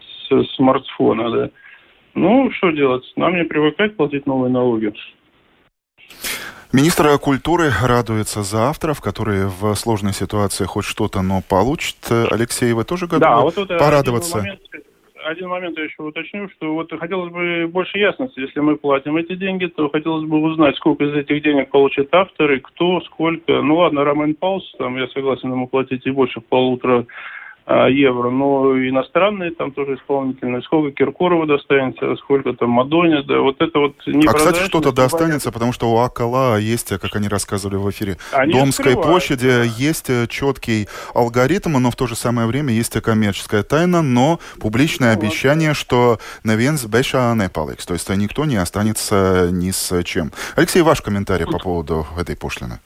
с 0.00 0.56
смартфона, 0.56 1.30
да. 1.30 1.50
Ну, 2.18 2.50
что 2.50 2.72
делать? 2.72 3.04
Нам 3.14 3.36
не 3.36 3.44
привыкать 3.44 3.96
платить 3.96 4.26
новые 4.26 4.50
налоги. 4.50 4.92
Министр 6.72 7.16
культуры 7.18 7.70
радуется 7.82 8.42
за 8.42 8.70
авторов, 8.70 9.00
которые 9.00 9.46
в 9.46 9.74
сложной 9.74 10.12
ситуации 10.12 10.64
хоть 10.64 10.84
что-то, 10.84 11.22
но 11.22 11.40
получат. 11.48 11.96
Алексей, 12.10 12.72
вы 12.72 12.84
тоже 12.84 13.06
готовы 13.06 13.20
да, 13.20 13.62
вот 13.62 13.68
порадоваться? 13.68 14.38
Один 14.38 14.50
момент, 14.50 14.60
один 15.24 15.48
момент 15.48 15.78
я 15.78 15.84
еще 15.84 16.02
уточню, 16.02 16.48
что 16.56 16.74
вот 16.74 16.90
хотелось 16.98 17.32
бы 17.32 17.68
больше 17.68 17.98
ясности. 17.98 18.40
Если 18.40 18.58
мы 18.60 18.76
платим 18.76 19.16
эти 19.16 19.36
деньги, 19.36 19.66
то 19.66 19.88
хотелось 19.88 20.28
бы 20.28 20.42
узнать, 20.42 20.76
сколько 20.76 21.04
из 21.04 21.14
этих 21.14 21.42
денег 21.42 21.70
получат 21.70 22.12
авторы, 22.12 22.58
кто, 22.60 23.00
сколько. 23.02 23.62
Ну 23.62 23.76
ладно, 23.76 24.02
Роман 24.02 24.34
Паус, 24.34 24.74
там 24.76 24.96
я 24.98 25.06
согласен 25.08 25.52
ему 25.52 25.68
платить 25.68 26.04
и 26.04 26.10
больше 26.10 26.40
полутора 26.40 27.06
евро, 27.68 28.30
но 28.30 28.76
иностранные 28.76 29.50
там 29.50 29.72
тоже 29.72 29.96
исполнительные, 29.96 30.62
сколько 30.62 30.90
Киркорова 30.92 31.46
достанется, 31.46 32.16
сколько 32.16 32.54
там 32.54 32.70
Мадони, 32.70 33.22
да, 33.26 33.40
вот 33.40 33.60
это 33.60 33.78
вот 33.78 33.94
А, 34.06 34.32
кстати, 34.32 34.64
что-то 34.66 34.92
достанется, 34.92 35.52
потому 35.52 35.72
что 35.72 35.90
у 35.90 35.98
Акала 35.98 36.58
есть, 36.58 36.88
как 36.88 37.14
они 37.14 37.28
рассказывали 37.28 37.76
в 37.76 37.90
эфире, 37.90 38.16
они 38.32 38.54
Домской 38.54 38.94
площади 38.94 39.68
есть 39.78 40.08
э, 40.08 40.26
четкий 40.28 40.88
алгоритм, 41.14 41.72
но 41.78 41.90
в 41.90 41.96
то 41.96 42.06
же 42.06 42.16
самое 42.16 42.48
время 42.48 42.72
есть 42.72 42.98
коммерческая 43.02 43.62
тайна, 43.62 44.00
но 44.00 44.38
публичное 44.60 45.14
ну, 45.14 45.20
обещание, 45.20 45.74
что 45.74 46.18
Невенс 46.44 46.86
Беша 46.86 47.34
не 47.34 47.50
палекс, 47.50 47.84
то 47.84 47.92
есть 47.92 48.08
никто 48.08 48.46
не 48.46 48.56
останется 48.56 49.50
ни 49.52 49.70
с 49.70 50.02
чем. 50.04 50.32
Алексей, 50.56 50.80
ваш 50.80 51.02
комментарий 51.02 51.46
по 51.46 51.58
поводу 51.58 52.06
этой 52.18 52.36
пошлины. 52.36 52.78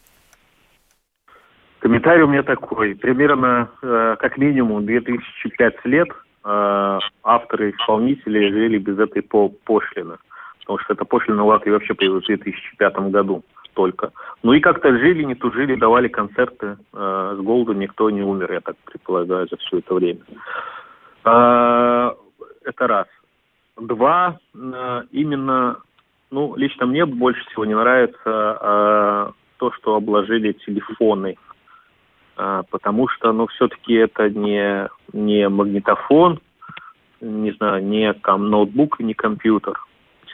Комментарий 1.82 2.22
у 2.22 2.28
меня 2.28 2.44
такой. 2.44 2.94
Примерно 2.94 3.68
э, 3.82 4.16
как 4.20 4.38
минимум 4.38 4.86
2005 4.86 5.84
лет 5.86 6.08
э, 6.44 6.98
авторы 7.24 7.70
исполнители 7.70 8.50
жили 8.50 8.78
без 8.78 9.00
этой 9.00 9.20
по 9.20 9.48
пошлины. 9.48 10.14
Потому 10.60 10.78
что 10.78 10.92
эта 10.92 11.04
пошлина 11.04 11.42
в 11.42 11.48
Латвии 11.48 11.72
вообще 11.72 11.94
появилась 11.94 12.22
в 12.22 12.28
2005 12.28 12.94
году 13.10 13.42
только. 13.74 14.12
Ну 14.44 14.52
и 14.52 14.60
как-то 14.60 14.96
жили, 14.96 15.24
не 15.24 15.34
тужили, 15.34 15.74
давали 15.74 16.06
концерты. 16.06 16.76
Э, 16.92 17.34
с 17.36 17.40
голоду 17.42 17.72
никто 17.72 18.10
не 18.10 18.22
умер, 18.22 18.52
я 18.52 18.60
так 18.60 18.76
предполагаю, 18.84 19.48
за 19.48 19.56
все 19.56 19.78
это 19.78 19.94
время. 19.94 20.20
Э, 21.24 22.12
это 22.64 22.86
раз. 22.86 23.08
Два, 23.76 24.38
э, 24.54 25.02
именно, 25.10 25.78
ну, 26.30 26.54
лично 26.54 26.86
мне 26.86 27.06
больше 27.06 27.44
всего 27.46 27.64
не 27.64 27.74
нравится 27.74 28.20
э, 28.24 29.32
то, 29.56 29.72
что 29.72 29.96
обложили 29.96 30.52
телефоны 30.52 31.36
потому 32.34 33.08
что, 33.08 33.32
ну, 33.32 33.46
все-таки 33.48 33.94
это 33.94 34.28
не, 34.30 34.88
не 35.12 35.48
магнитофон, 35.48 36.40
не 37.20 37.52
знаю, 37.52 37.84
не 37.84 38.12
ком, 38.14 38.50
ноутбук, 38.50 39.00
не 39.00 39.14
компьютер. 39.14 39.78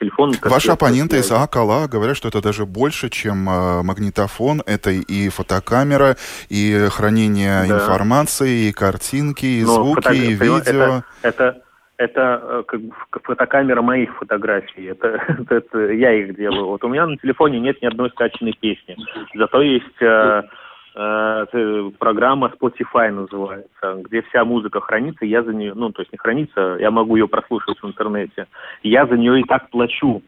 Телефон. 0.00 0.32
Ваши 0.44 0.70
оппоненты 0.70 1.18
из 1.18 1.30
АКЛА 1.32 1.88
говорят, 1.88 2.16
что 2.16 2.28
это 2.28 2.40
даже 2.40 2.66
больше, 2.66 3.11
чем 3.11 3.50
э, 3.50 3.82
магнитофон. 3.82 4.62
Это 4.64 4.90
и 4.90 5.28
фотокамера, 5.28 6.16
и 6.48 6.87
хранение 6.88 7.64
да. 7.68 7.74
информации, 7.74 8.68
и 8.68 8.72
картинки, 8.72 9.44
и 9.44 9.64
Но 9.64 9.74
звуки, 9.74 10.02
фото... 10.02 10.14
и 10.14 10.34
видео. 10.34 10.61
Это, 10.62 11.04
это, 11.22 11.62
это 11.96 12.64
как 12.68 12.80
бы 12.80 12.94
фотокамера 13.11 13.82
моих 13.82 14.16
фотографий. 14.18 14.84
Это, 14.84 15.08
это, 15.28 15.56
это 15.56 15.92
я 15.92 16.12
их 16.12 16.37
делаю. 16.37 16.66
Вот 16.66 16.84
у 16.84 16.88
меня 16.88 17.04
на 17.04 17.16
телефоне 17.16 17.58
нет 17.58 17.82
ни 17.82 17.87
одной 17.87 18.11
скачанной 18.11 18.52
песни. 18.52 18.96
Зато 19.34 19.62
есть... 19.62 20.00
Э, 20.00 20.42
программа 21.98 22.52
Spotify 22.61 23.11
называется, 23.11 24.02
где 24.02 24.22
вся 24.22 24.44
музыка 24.44 24.80
хранится, 24.80 25.24
я 25.24 25.42
за 25.44 25.54
нее, 25.54 25.74
ну, 25.74 25.92
то 25.92 26.02
есть 26.02 26.11
не 26.12 26.18
хранится, 26.18 26.76
я 26.80 26.90
могу 26.90 27.14
ее 27.16 27.28
прослушать 27.28 27.80
в 27.80 27.87
интернете. 27.87 28.46
Я 28.82 29.06
за 29.06 29.16
нее 29.16 29.40
и 29.40 29.44
так 29.44 29.70
плачу. 29.70 30.22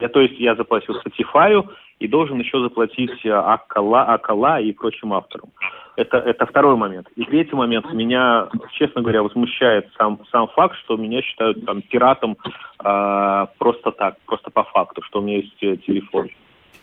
Я, 0.00 0.08
то 0.08 0.20
есть 0.20 0.38
я 0.38 0.54
заплатил 0.54 0.96
Spotify 0.96 1.66
и 1.98 2.08
должен 2.08 2.38
еще 2.40 2.60
заплатить 2.60 3.24
Акала, 3.24 4.02
Акала 4.02 4.60
и 4.60 4.72
прочим 4.72 5.14
авторам. 5.14 5.48
Это, 5.96 6.18
это 6.18 6.44
второй 6.44 6.76
момент. 6.76 7.08
И 7.16 7.24
третий 7.24 7.54
момент. 7.54 7.90
Меня, 7.92 8.48
честно 8.72 9.00
говоря, 9.00 9.22
возмущает 9.22 9.88
сам, 9.96 10.18
сам 10.30 10.48
факт, 10.48 10.76
что 10.84 10.96
меня 10.96 11.22
считают 11.22 11.64
там 11.64 11.82
пиратом 11.82 12.36
э, 12.84 13.46
просто 13.58 13.92
так, 13.92 14.16
просто 14.26 14.50
по 14.50 14.64
факту, 14.64 15.02
что 15.02 15.20
у 15.20 15.22
меня 15.22 15.36
есть 15.36 15.62
э, 15.62 15.76
телефон. 15.76 16.28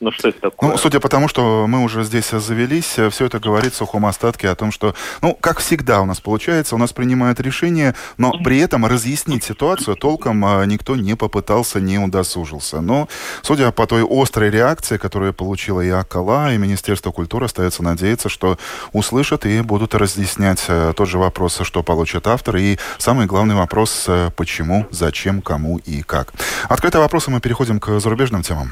Ну, 0.01 0.11
что 0.11 0.29
это 0.29 0.41
такое? 0.41 0.71
Ну, 0.71 0.77
судя 0.77 0.99
по 0.99 1.09
тому, 1.09 1.27
что 1.27 1.67
мы 1.67 1.83
уже 1.83 2.03
здесь 2.03 2.31
завелись, 2.31 2.97
все 3.11 3.25
это 3.25 3.39
говорит 3.39 3.73
в 3.73 3.75
сухом 3.75 4.07
остатке 4.07 4.49
о 4.49 4.55
том, 4.55 4.71
что, 4.71 4.95
ну, 5.21 5.37
как 5.39 5.59
всегда 5.59 6.01
у 6.01 6.05
нас 6.05 6.19
получается, 6.19 6.73
у 6.73 6.79
нас 6.79 6.91
принимают 6.91 7.39
решения, 7.39 7.93
но 8.17 8.31
при 8.43 8.57
этом 8.57 8.87
разъяснить 8.87 9.43
ситуацию 9.43 9.95
толком 9.95 10.43
а, 10.43 10.65
никто 10.65 10.95
не 10.95 11.15
попытался, 11.15 11.79
не 11.79 11.99
удосужился. 11.99 12.81
Но, 12.81 13.09
судя 13.43 13.71
по 13.71 13.85
той 13.85 14.03
острой 14.03 14.49
реакции, 14.49 14.97
которую 14.97 15.35
получила 15.35 15.81
и 15.81 15.89
Акала, 15.89 16.51
и 16.51 16.57
Министерство 16.57 17.11
культуры, 17.11 17.45
остается 17.45 17.83
надеяться, 17.83 18.27
что 18.27 18.57
услышат 18.93 19.45
и 19.45 19.61
будут 19.61 19.93
разъяснять 19.93 20.65
э, 20.67 20.93
тот 20.97 21.07
же 21.07 21.19
вопрос, 21.19 21.59
что 21.61 21.83
получит 21.83 22.25
автор, 22.25 22.57
и 22.57 22.79
самый 22.97 23.27
главный 23.27 23.53
вопрос, 23.53 24.05
э, 24.07 24.31
почему, 24.35 24.87
зачем, 24.89 25.43
кому 25.43 25.77
и 25.77 26.01
как. 26.01 26.33
Открытые 26.69 27.03
вопросы 27.03 27.29
мы 27.29 27.39
переходим 27.39 27.79
к 27.79 27.99
зарубежным 27.99 28.41
темам. 28.41 28.71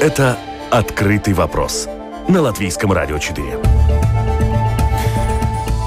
Это 0.00 0.38
«Открытый 0.70 1.34
вопрос» 1.34 1.88
на 2.28 2.40
Латвийском 2.40 2.92
радио 2.92 3.18
4. 3.18 3.58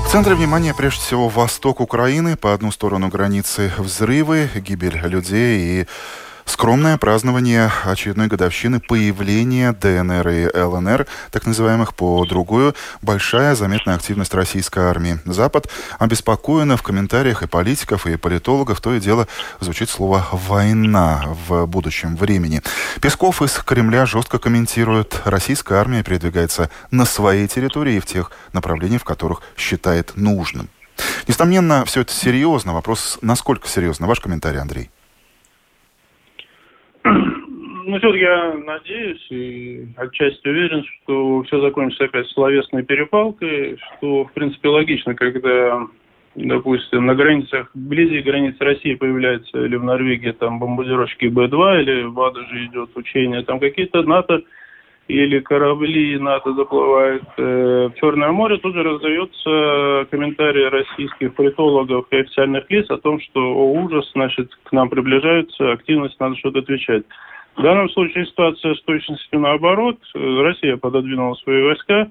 В 0.06 0.12
центре 0.12 0.36
внимания 0.36 0.74
прежде 0.74 1.00
всего 1.00 1.30
восток 1.30 1.80
Украины. 1.80 2.36
По 2.36 2.54
одну 2.54 2.72
сторону 2.72 3.08
границы 3.08 3.72
взрывы, 3.78 4.50
гибель 4.54 4.98
людей 4.98 5.84
и 5.84 5.88
Скромное 6.52 6.98
празднование 6.98 7.72
очередной 7.86 8.28
годовщины 8.28 8.82
появления 8.82 9.72
ДНР 9.72 10.28
и 10.28 10.58
ЛНР, 10.60 11.08
так 11.32 11.46
называемых, 11.46 11.96
по 11.96 12.26
другую, 12.26 12.76
большая 13.02 13.56
заметная 13.56 13.96
активность 13.96 14.34
российской 14.34 14.84
армии. 14.84 15.18
Запад 15.24 15.70
обеспокоена 15.98 16.76
в 16.76 16.84
комментариях 16.84 17.42
и 17.42 17.48
политиков, 17.48 18.06
и 18.06 18.18
политологов, 18.18 18.82
то 18.82 18.94
и 18.94 19.00
дело 19.00 19.30
звучит 19.62 19.90
слово 19.90 20.28
«война» 20.34 21.24
в 21.48 21.66
будущем 21.68 22.18
времени. 22.18 22.62
Песков 23.02 23.42
из 23.42 23.54
Кремля 23.54 24.06
жестко 24.06 24.38
комментирует, 24.38 25.22
российская 25.24 25.76
армия 25.76 26.04
передвигается 26.04 26.70
на 26.92 27.06
своей 27.06 27.48
территории 27.48 27.96
и 27.96 28.02
в 28.02 28.06
тех 28.06 28.30
направлениях, 28.52 29.04
в 29.04 29.06
которых 29.06 29.42
считает 29.56 30.18
нужным. 30.18 30.68
Несомненно, 31.30 31.86
все 31.86 32.02
это 32.02 32.12
серьезно. 32.12 32.74
Вопрос, 32.74 33.20
насколько 33.22 33.70
серьезно? 33.70 34.06
Ваш 34.06 34.20
комментарий, 34.20 34.60
Андрей. 34.60 34.92
Ну, 37.92 38.00
все 38.00 38.14
я 38.14 38.54
надеюсь 38.54 39.28
и 39.32 39.86
отчасти 39.98 40.48
уверен, 40.48 40.86
что 40.86 41.44
все 41.44 41.60
закончится 41.60 42.06
опять 42.06 42.26
словесной 42.30 42.84
перепалкой, 42.84 43.78
что, 43.98 44.24
в 44.24 44.32
принципе, 44.32 44.70
логично, 44.70 45.14
когда, 45.14 45.86
допустим, 46.36 47.06
на 47.06 47.16
границах, 47.16 47.70
вблизи 47.74 48.22
границ 48.22 48.56
России 48.62 48.96
появляется 48.96 49.66
или 49.66 49.76
в 49.76 49.84
Норвегии 49.84 50.32
там 50.32 50.58
бомбардировщики 50.58 51.26
Б-2, 51.26 51.82
или 51.82 52.04
в 52.04 52.22
Адаже 52.22 52.66
идет 52.68 52.96
учение, 52.96 53.44
там 53.44 53.60
какие-то 53.60 54.04
НАТО 54.04 54.42
или 55.10 55.42
корабли 55.42 56.18
НАТО 56.18 56.54
заплывают 56.54 57.26
э, 57.36 57.90
в 57.90 58.00
Черное 58.00 58.32
море, 58.32 58.56
тут 58.60 58.74
же 58.74 58.84
раздается 58.84 60.08
комментарии 60.10 60.64
российских 60.64 61.36
политологов 61.36 62.06
и 62.12 62.20
официальных 62.20 62.72
лиц 62.72 62.90
о 62.90 63.00
том, 63.00 63.20
что 63.20 63.42
о, 63.42 63.74
ужас, 63.74 64.10
значит, 64.14 64.50
к 64.64 64.72
нам 64.72 64.90
приближаются, 64.90 65.74
активность, 65.74 66.18
надо 66.22 66.38
что-то 66.38 66.60
отвечать. 66.60 67.04
В 67.56 67.62
данном 67.62 67.90
случае 67.90 68.26
ситуация 68.26 68.76
с 68.76 68.82
точностью 68.84 69.40
наоборот. 69.40 69.98
Россия 70.14 70.78
пододвинула 70.78 71.36
свои 71.36 71.62
войска, 71.62 72.10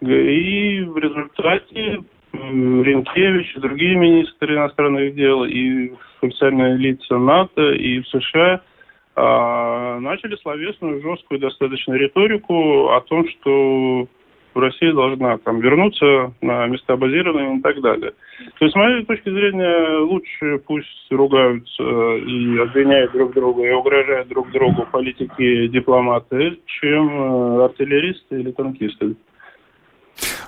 и 0.00 0.80
в 0.80 0.98
результате 0.98 2.00
Ренкевич 2.32 3.54
и 3.56 3.60
другие 3.60 3.96
министры 3.96 4.56
иностранных 4.56 5.14
дел, 5.14 5.44
и 5.44 5.92
официальные 6.20 6.76
лица 6.76 7.18
НАТО, 7.18 7.72
и 7.72 8.00
в 8.00 8.08
США– 8.08 8.60
а, 9.16 10.00
начали 10.00 10.36
словесную, 10.36 11.00
жесткую 11.00 11.38
достаточно 11.38 11.94
риторику 11.94 12.88
о 12.90 13.00
том, 13.02 13.28
что 13.28 14.08
Россия 14.54 14.92
должна 14.92 15.38
там 15.38 15.60
вернуться 15.60 16.32
на 16.40 16.66
места 16.66 16.96
базирования 16.96 17.58
и 17.58 17.62
так 17.62 17.80
далее. 17.80 18.12
То 18.58 18.64
есть, 18.64 18.72
с 18.72 18.76
моей 18.76 19.04
точки 19.04 19.30
зрения, 19.30 19.98
лучше 19.98 20.58
пусть 20.66 21.06
ругаются 21.10 21.82
и 21.82 22.58
обвиняют 22.58 23.12
друг 23.12 23.32
друга 23.34 23.62
и 23.62 23.70
угрожают 23.70 24.28
друг 24.28 24.50
другу 24.50 24.86
политики 24.90 25.68
дипломаты, 25.68 26.58
чем 26.66 27.08
э, 27.08 27.64
артиллеристы 27.64 28.40
или 28.40 28.50
танкисты. 28.52 29.16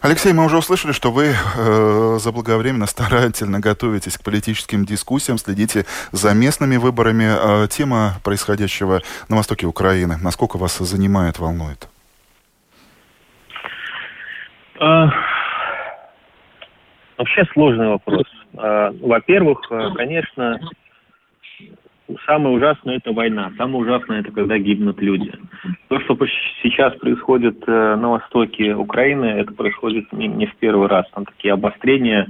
Алексей, 0.00 0.32
мы 0.32 0.44
уже 0.44 0.58
услышали, 0.58 0.92
что 0.92 1.10
вы 1.10 1.32
э, 1.34 2.18
заблаговременно 2.20 2.86
старательно 2.86 3.60
готовитесь 3.60 4.16
к 4.16 4.22
политическим 4.22 4.84
дискуссиям, 4.84 5.38
следите 5.38 5.84
за 6.12 6.32
местными 6.34 6.76
выборами. 6.76 7.64
Э, 7.64 7.68
тема 7.68 8.20
происходящего 8.22 9.02
на 9.28 9.36
востоке 9.36 9.66
Украины, 9.66 10.16
насколько 10.22 10.58
вас 10.58 10.78
занимает, 10.78 11.38
волнует? 11.38 11.88
А, 14.78 15.10
вообще 17.16 17.44
сложный 17.52 17.88
вопрос. 17.88 18.26
А, 18.56 18.92
во-первых, 19.00 19.60
э, 19.70 19.90
конечно, 19.94 20.60
самое 22.26 22.56
ужасное 22.56 22.96
это 22.96 23.12
война, 23.12 23.52
самое 23.56 23.78
ужасное 23.78 24.20
это 24.20 24.32
когда 24.32 24.58
гибнут 24.58 25.00
люди. 25.00 25.32
То, 25.88 25.98
что 26.00 26.18
сейчас 26.62 26.94
происходит 26.96 27.62
э, 27.66 27.96
на 27.96 28.10
востоке 28.10 28.74
Украины, 28.74 29.24
это 29.24 29.52
происходит 29.52 30.12
не, 30.12 30.46
в 30.46 30.54
первый 30.56 30.88
раз. 30.88 31.06
Там 31.14 31.24
такие 31.24 31.54
обострения, 31.54 32.28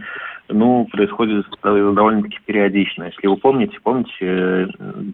ну, 0.49 0.87
происходят 0.93 1.47
довольно-таки 1.63 2.39
периодично. 2.45 3.05
Если 3.05 3.27
вы 3.27 3.37
помните, 3.37 3.77
помните, 3.83 4.15
э, 4.21 4.67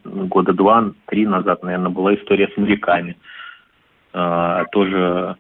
года 0.05 0.53
два-три 0.53 1.27
назад, 1.27 1.63
наверное, 1.63 1.91
была 1.91 2.15
история 2.15 2.49
с 2.49 2.57
моряками. 2.59 3.17
тоже 4.73 5.37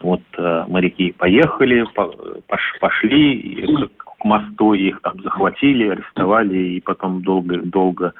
вот 0.00 0.22
э, 0.36 0.64
моряки 0.68 1.12
поехали, 1.12 1.86
пошли 2.80 3.66
к 3.96 4.24
мосту, 4.24 4.74
их 4.74 5.00
там 5.02 5.20
захватили, 5.22 5.88
арестовали 5.88 6.56
и 6.56 6.80
потом 6.80 7.22
долго-долго 7.22 8.12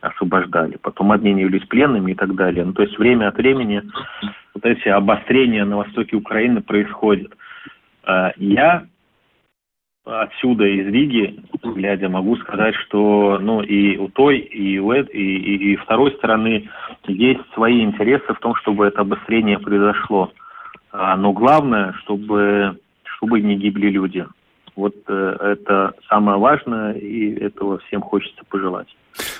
освобождали. 0.00 0.78
Потом 0.82 1.12
обменивались 1.12 1.66
пленными 1.66 2.12
и 2.12 2.14
так 2.14 2.34
далее. 2.34 2.64
Ну, 2.64 2.72
то 2.72 2.82
есть 2.82 2.98
время 2.98 3.28
от 3.28 3.36
времени 3.36 3.82
вот 4.54 4.64
эти 4.64 4.88
обострения 4.88 5.64
на 5.64 5.78
востоке 5.78 6.16
Украины 6.16 6.62
происходят. 6.62 7.32
Э, 8.06 8.30
я 8.36 8.86
отсюда, 10.04 10.66
из 10.66 10.86
Риги, 10.86 11.40
глядя, 11.62 12.08
могу 12.08 12.36
сказать, 12.36 12.74
что 12.74 13.38
ну, 13.40 13.62
и 13.62 13.96
у 13.98 14.08
той, 14.08 14.38
и 14.38 14.78
у, 14.78 14.92
и, 14.92 15.02
и, 15.02 15.72
и 15.72 15.76
второй 15.76 16.12
стороны 16.12 16.68
есть 17.06 17.40
свои 17.54 17.82
интересы 17.82 18.32
в 18.32 18.38
том, 18.40 18.54
чтобы 18.56 18.86
это 18.86 19.02
обострение 19.02 19.58
произошло. 19.58 20.32
А, 20.92 21.16
но 21.16 21.32
главное, 21.32 21.92
чтобы, 22.02 22.78
чтобы 23.02 23.40
не 23.40 23.56
гибли 23.56 23.88
люди. 23.88 24.26
Вот 24.76 24.94
э, 25.08 25.36
это 25.40 25.94
самое 26.08 26.38
важное, 26.38 26.92
и 26.94 27.34
этого 27.34 27.78
всем 27.78 28.00
хочется 28.00 28.42
пожелать. 28.48 28.88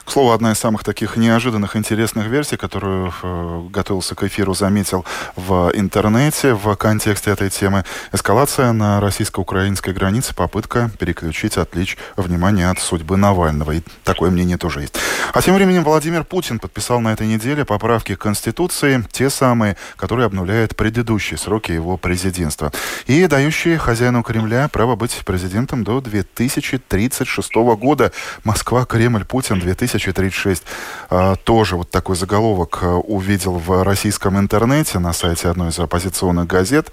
К 0.05 0.11
слову, 0.11 0.33
одна 0.33 0.53
из 0.53 0.59
самых 0.59 0.85
таких 0.85 1.17
неожиданных 1.17 1.77
интересных 1.77 2.27
версий, 2.27 2.57
которую 2.57 3.13
э, 3.23 3.63
готовился 3.71 4.15
к 4.15 4.23
эфиру, 4.25 4.55
заметил 4.55 5.05
в 5.37 5.71
интернете 5.75 6.55
в 6.55 6.75
контексте 6.75 7.31
этой 7.31 7.51
темы. 7.51 7.85
Эскалация 8.13 8.73
на 8.73 9.01
российско-украинской 9.01 9.95
границе, 9.95 10.35
попытка 10.35 10.91
переключить, 10.99 11.57
отвлечь 11.57 11.97
внимание 12.17 12.71
от 12.71 12.81
судьбы 12.81 13.17
Навального. 13.17 13.73
И 13.73 13.83
такое 14.05 14.31
мнение 14.31 14.59
тоже 14.59 14.83
есть. 14.83 14.97
А 15.33 15.41
тем 15.43 15.55
временем 15.55 15.85
Владимир 15.85 16.25
Путин 16.25 16.59
подписал 16.59 17.01
на 17.01 17.13
этой 17.13 17.27
неделе 17.27 17.65
поправки 17.65 18.15
к 18.17 18.19
Конституции, 18.19 19.05
те 19.13 19.31
самые, 19.31 19.77
которые 19.97 20.27
обнуляют 20.27 20.75
предыдущие 20.75 21.39
сроки 21.39 21.73
его 21.73 21.97
президентства. 21.97 22.73
И 23.07 23.27
дающие 23.27 23.79
хозяину 23.79 24.23
Кремля 24.23 24.69
право 24.69 24.97
быть 24.97 25.15
президентом 25.25 25.85
до 25.85 26.01
2036 26.01 27.55
года. 27.79 28.13
Москва, 28.45 28.85
Кремль, 28.85 29.25
Путин 29.25 29.60
2036. 29.61 30.67
А, 31.11 31.37
тоже 31.37 31.77
вот 31.77 31.91
такой 31.91 32.17
заголовок 32.17 32.79
а, 32.83 32.97
увидел 32.97 33.55
в 33.55 33.83
российском 33.85 34.39
интернете 34.39 34.99
на 34.99 35.13
сайте 35.13 35.49
одной 35.49 35.69
из 35.69 35.79
оппозиционных 35.79 36.47
газет. 36.47 36.93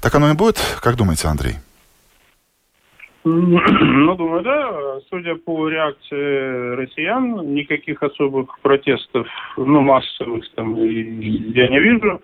Так 0.00 0.14
оно 0.14 0.30
и 0.30 0.34
будет? 0.34 0.58
Как 0.82 0.96
думаете, 0.96 1.28
Андрей? 1.28 1.56
Ну, 3.26 4.14
думаю, 4.14 4.42
да. 4.42 5.00
Судя 5.10 5.34
по 5.34 5.68
реакции 5.68 6.76
россиян, 6.76 7.54
никаких 7.54 8.00
особых 8.02 8.56
протестов, 8.60 9.26
ну, 9.56 9.80
массовых 9.80 10.44
там 10.54 10.76
я 10.76 11.68
не 11.68 11.80
вижу. 11.80 12.20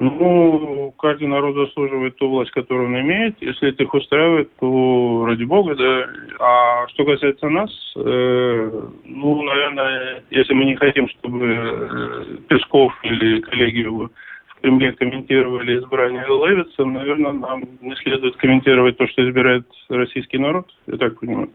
Ну, 0.00 0.94
каждый 0.96 1.26
народ 1.26 1.56
заслуживает 1.56 2.16
ту 2.16 2.28
власть, 2.28 2.52
которую 2.52 2.86
он 2.88 3.00
имеет. 3.00 3.36
Если 3.40 3.70
это 3.70 3.82
их 3.82 3.92
устраивает, 3.92 4.48
то 4.60 5.24
ради 5.26 5.42
бога, 5.42 5.74
да. 5.74 6.06
А 6.38 6.86
что 6.88 7.04
касается 7.04 7.48
нас, 7.48 7.70
э, 7.96 8.82
ну, 9.04 9.42
наверное, 9.42 10.22
если 10.30 10.54
мы 10.54 10.66
не 10.66 10.76
хотим, 10.76 11.08
чтобы 11.08 11.46
э, 11.48 12.24
Песков 12.48 12.92
или 13.02 13.40
коллеги 13.40 13.78
его 13.78 14.10
в 14.46 14.60
Кремле 14.60 14.92
комментировали 14.92 15.80
избрание 15.80 16.24
Левица, 16.28 16.84
наверное, 16.84 17.32
нам 17.32 17.64
не 17.80 17.96
следует 17.96 18.36
комментировать 18.36 18.96
то, 18.98 19.08
что 19.08 19.28
избирает 19.28 19.66
российский 19.88 20.38
народ, 20.38 20.68
я 20.86 20.96
так 20.96 21.18
понимаю. 21.18 21.50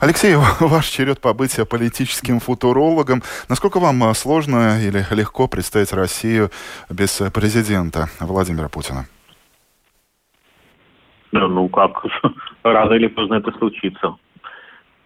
Алексей, 0.00 0.34
ваш 0.60 0.86
черед 0.86 1.20
побыть 1.20 1.56
политическим 1.68 2.40
футурологом. 2.40 3.22
Насколько 3.48 3.80
вам 3.80 4.04
а, 4.04 4.14
сложно 4.14 4.78
или 4.80 5.04
легко 5.14 5.48
представить 5.48 5.92
Россию 5.92 6.50
без 6.90 7.22
президента 7.34 8.06
Владимира 8.20 8.68
Путина? 8.68 9.06
Да, 11.32 11.46
ну 11.46 11.68
как, 11.68 12.04
рано 12.62 12.94
или 12.94 13.08
поздно 13.08 13.34
это 13.34 13.52
случится. 13.58 14.16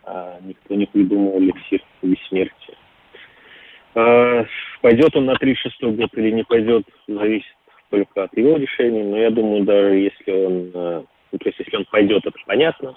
А, 0.05 0.39
никто 0.43 0.75
не 0.75 0.87
придумал 0.87 1.39
эликсир 1.39 1.81
бессмертия. 2.03 2.77
А, 3.95 4.45
пойдет 4.81 5.17
он 5.17 5.27
на 5.27 5.35
36 5.35 5.83
год 5.97 6.11
или 6.15 6.31
не 6.31 6.45
пойдет, 6.45 6.85
зависит 7.09 7.55
только 7.91 8.25
от 8.25 8.37
его 8.37 8.57
решений. 8.57 9.03
Но 9.03 9.17
я 9.17 9.31
думаю, 9.31 9.65
даже 9.65 9.95
если 9.97 10.47
он, 10.47 11.07
ну, 11.33 11.39
то 11.39 11.49
есть 11.49 11.59
если 11.59 11.77
он 11.77 11.87
пойдет, 11.87 12.27
это 12.27 12.39
понятно. 12.47 12.95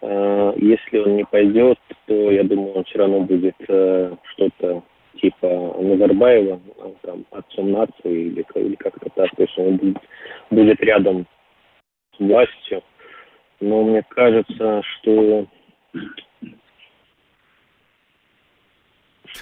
Э, 0.00 0.52
если 0.56 0.98
он 0.98 1.16
не 1.16 1.24
пойдет, 1.24 1.78
то 2.06 2.30
я 2.30 2.42
думаю, 2.42 2.72
он 2.72 2.84
все 2.84 2.98
равно 2.98 3.20
будет 3.20 3.54
э, 3.68 4.16
что-то 4.32 4.82
типа 5.20 5.76
Назарбаева, 5.78 6.58
э, 6.78 6.92
там, 7.02 7.24
отцом 7.30 7.70
нации 7.70 8.28
или, 8.28 8.46
или 8.54 8.74
как-то 8.76 9.10
так. 9.14 9.30
То 9.36 9.42
есть 9.42 9.58
он 9.58 9.76
будет, 9.76 9.98
будет 10.50 10.80
рядом 10.80 11.26
с 12.16 12.20
властью. 12.20 12.82
Но 13.60 13.84
мне 13.84 14.02
кажется, 14.08 14.82
что 14.82 15.46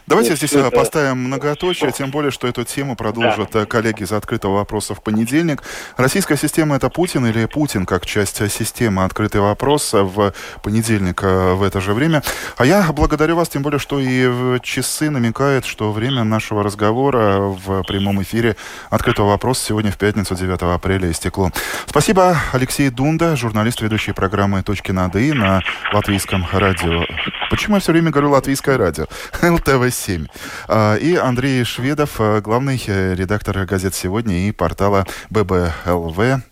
Давайте 0.08 0.30
Нет, 0.30 0.38
здесь 0.38 0.54
э, 0.54 0.60
это... 0.60 0.70
поставим 0.70 1.18
многоточие, 1.24 1.92
тем 1.92 2.10
более, 2.10 2.30
что 2.30 2.48
эту 2.48 2.64
тему 2.64 2.96
продолжат 2.96 3.50
да. 3.52 3.60
Э, 3.60 3.66
коллеги 3.66 4.04
из 4.04 4.12
открытого 4.12 4.54
вопроса 4.54 4.94
в 4.94 5.02
понедельник. 5.02 5.62
Российская 5.98 6.38
система 6.38 6.76
это 6.76 6.88
Путин 6.88 7.26
или 7.26 7.44
Путин 7.44 7.84
как 7.84 8.06
часть 8.06 8.40
э, 8.40 8.48
системы 8.48 9.04
открытый 9.04 9.42
вопрос 9.42 9.92
в 9.92 10.32
понедельник 10.62 11.20
в 11.22 11.62
это 11.62 11.82
же 11.82 11.92
время. 11.92 12.22
А 12.56 12.64
я 12.64 12.90
благодарю 12.90 13.36
вас, 13.36 13.50
тем 13.50 13.60
более, 13.60 13.78
что 13.78 14.00
и 14.00 14.26
в 14.26 14.60
часы 14.60 15.10
намекают, 15.10 15.66
что 15.66 15.92
время 15.92 16.24
нашего 16.24 16.62
разговора 16.62 17.40
в 17.40 17.82
прямом 17.82 18.22
эфире 18.22 18.56
открытого 18.88 19.28
вопроса 19.28 19.66
сегодня 19.66 19.92
в 19.92 19.98
пятницу 19.98 20.34
9 20.34 20.62
апреля 20.74 21.10
истекло. 21.10 21.50
Спасибо, 21.84 22.34
Алексей 22.54 22.88
Дунда, 22.88 23.36
журналист, 23.36 23.82
ведущий 23.82 24.12
программы 24.12 24.62
«Точки 24.62 24.90
над 24.90 25.16
«и» 25.16 25.34
на 25.34 25.60
латвийском 25.92 26.46
радио. 26.50 27.04
Почему 27.50 27.76
я 27.76 27.80
все 27.80 27.92
время 27.92 28.10
говорю 28.10 28.30
«Латвийское 28.30 28.78
радио»? 28.78 29.06
ЛТВС. 29.42 29.97
7. 29.98 30.26
А, 30.68 30.96
и 30.96 31.14
Андрей 31.16 31.64
Шведов, 31.64 32.20
э, 32.20 32.40
главный 32.40 32.82
э, 32.86 33.14
редактор 33.14 33.64
газет 33.66 33.94
«Сегодня» 33.94 34.48
и 34.48 34.52
портала 34.52 35.06
ББЛВ 35.30 36.42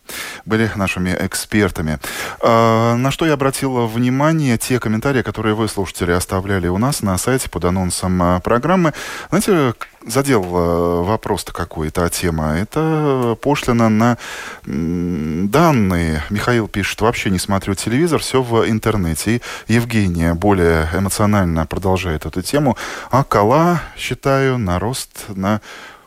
были 0.44 0.70
нашими 0.74 1.16
экспертами. 1.18 1.98
А, 2.40 2.94
на 2.96 3.10
что 3.10 3.26
я 3.26 3.34
обратил 3.34 3.86
внимание, 3.86 4.58
те 4.58 4.78
комментарии, 4.80 5.22
которые 5.22 5.54
вы, 5.54 5.68
слушатели, 5.68 6.12
оставляли 6.12 6.68
у 6.68 6.78
нас 6.78 7.02
на 7.02 7.16
сайте 7.18 7.48
под 7.48 7.64
анонсом 7.64 8.40
программы. 8.42 8.92
Знаете, 9.30 9.74
задел 10.06 10.42
э, 10.44 11.02
вопрос-то 11.02 11.52
какой-то, 11.52 12.08
тема. 12.08 12.56
Это 12.56 13.36
пошлина 13.40 13.88
на 13.88 14.18
данные. 14.64 16.22
Михаил 16.30 16.68
пишет, 16.68 17.00
вообще 17.00 17.30
не 17.30 17.38
смотрю 17.38 17.74
телевизор, 17.74 18.20
все 18.20 18.42
в 18.42 18.68
интернете. 18.68 19.42
И 19.66 19.74
Евгения 19.74 20.34
более 20.34 20.88
эмоционально 20.94 21.66
продолжает 21.66 22.24
эту 22.24 22.42
тему. 22.42 22.76
А 23.10 23.24
Кала, 23.24 23.82
считаю, 23.96 24.58
на 24.58 24.78
рост 24.78 25.26
на 25.28 25.60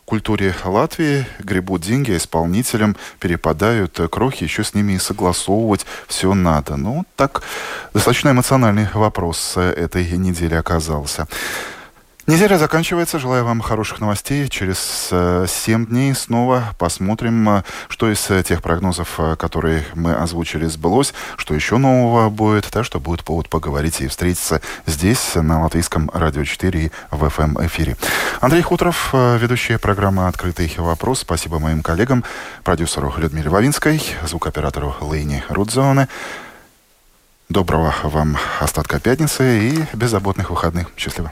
культуре 0.10 0.56
Латвии 0.66 1.28
гребут 1.38 1.82
деньги, 1.82 2.12
а 2.12 2.18
исполнителям 2.18 2.98
перепадают 3.20 4.00
крохи, 4.12 4.44
еще 4.44 4.64
с 4.64 4.74
ними 4.74 4.94
и 4.94 4.98
согласовывать 4.98 5.86
все 6.08 6.34
надо. 6.34 6.78
Ну, 6.78 7.06
так 7.16 7.44
достаточно 7.94 8.32
эмоциональный 8.32 8.88
вопрос 8.94 9.56
этой 9.56 10.10
недели 10.18 10.56
оказался. 10.56 11.28
Неделя 12.30 12.60
заканчивается. 12.60 13.18
Желаю 13.18 13.44
вам 13.44 13.60
хороших 13.60 14.02
новостей. 14.02 14.48
Через 14.50 15.08
э, 15.10 15.48
7 15.50 15.88
дней 15.88 16.14
снова 16.14 16.76
посмотрим, 16.78 17.50
э, 17.50 17.64
что 17.88 18.08
из 18.12 18.30
э, 18.30 18.44
тех 18.44 18.62
прогнозов, 18.62 19.16
э, 19.20 19.36
которые 19.36 19.84
мы 19.96 20.14
озвучили, 20.14 20.68
сбылось, 20.68 21.16
что 21.38 21.56
еще 21.56 21.78
нового 21.78 22.30
будет, 22.30 22.68
так 22.68 22.86
что 22.86 23.00
будет 23.00 23.24
повод 23.24 23.50
поговорить 23.50 24.00
и 24.02 24.08
встретиться 24.08 24.62
здесь, 24.86 25.32
на 25.34 25.64
Латвийском 25.64 26.12
радио 26.14 26.44
4 26.44 26.80
и 26.80 26.92
в 27.10 27.24
FM-эфире. 27.24 27.98
Андрей 28.42 28.62
Хутров, 28.62 29.12
ведущий 29.12 29.78
программы 29.78 30.28
«Открытый 30.28 30.72
вопрос». 30.78 31.22
Спасибо 31.22 31.58
моим 31.58 31.82
коллегам, 31.82 32.24
продюсеру 32.64 33.12
Людмиле 33.18 33.50
Вавинской, 33.50 34.04
звукоператору 34.24 34.96
Лейни 35.02 35.44
Рудзоне. 35.50 36.08
Доброго 37.50 37.96
вам 38.04 38.38
остатка 38.60 39.00
пятницы 39.00 39.70
и 39.70 39.84
беззаботных 39.96 40.52
выходных. 40.52 40.92
Счастливо. 40.96 41.32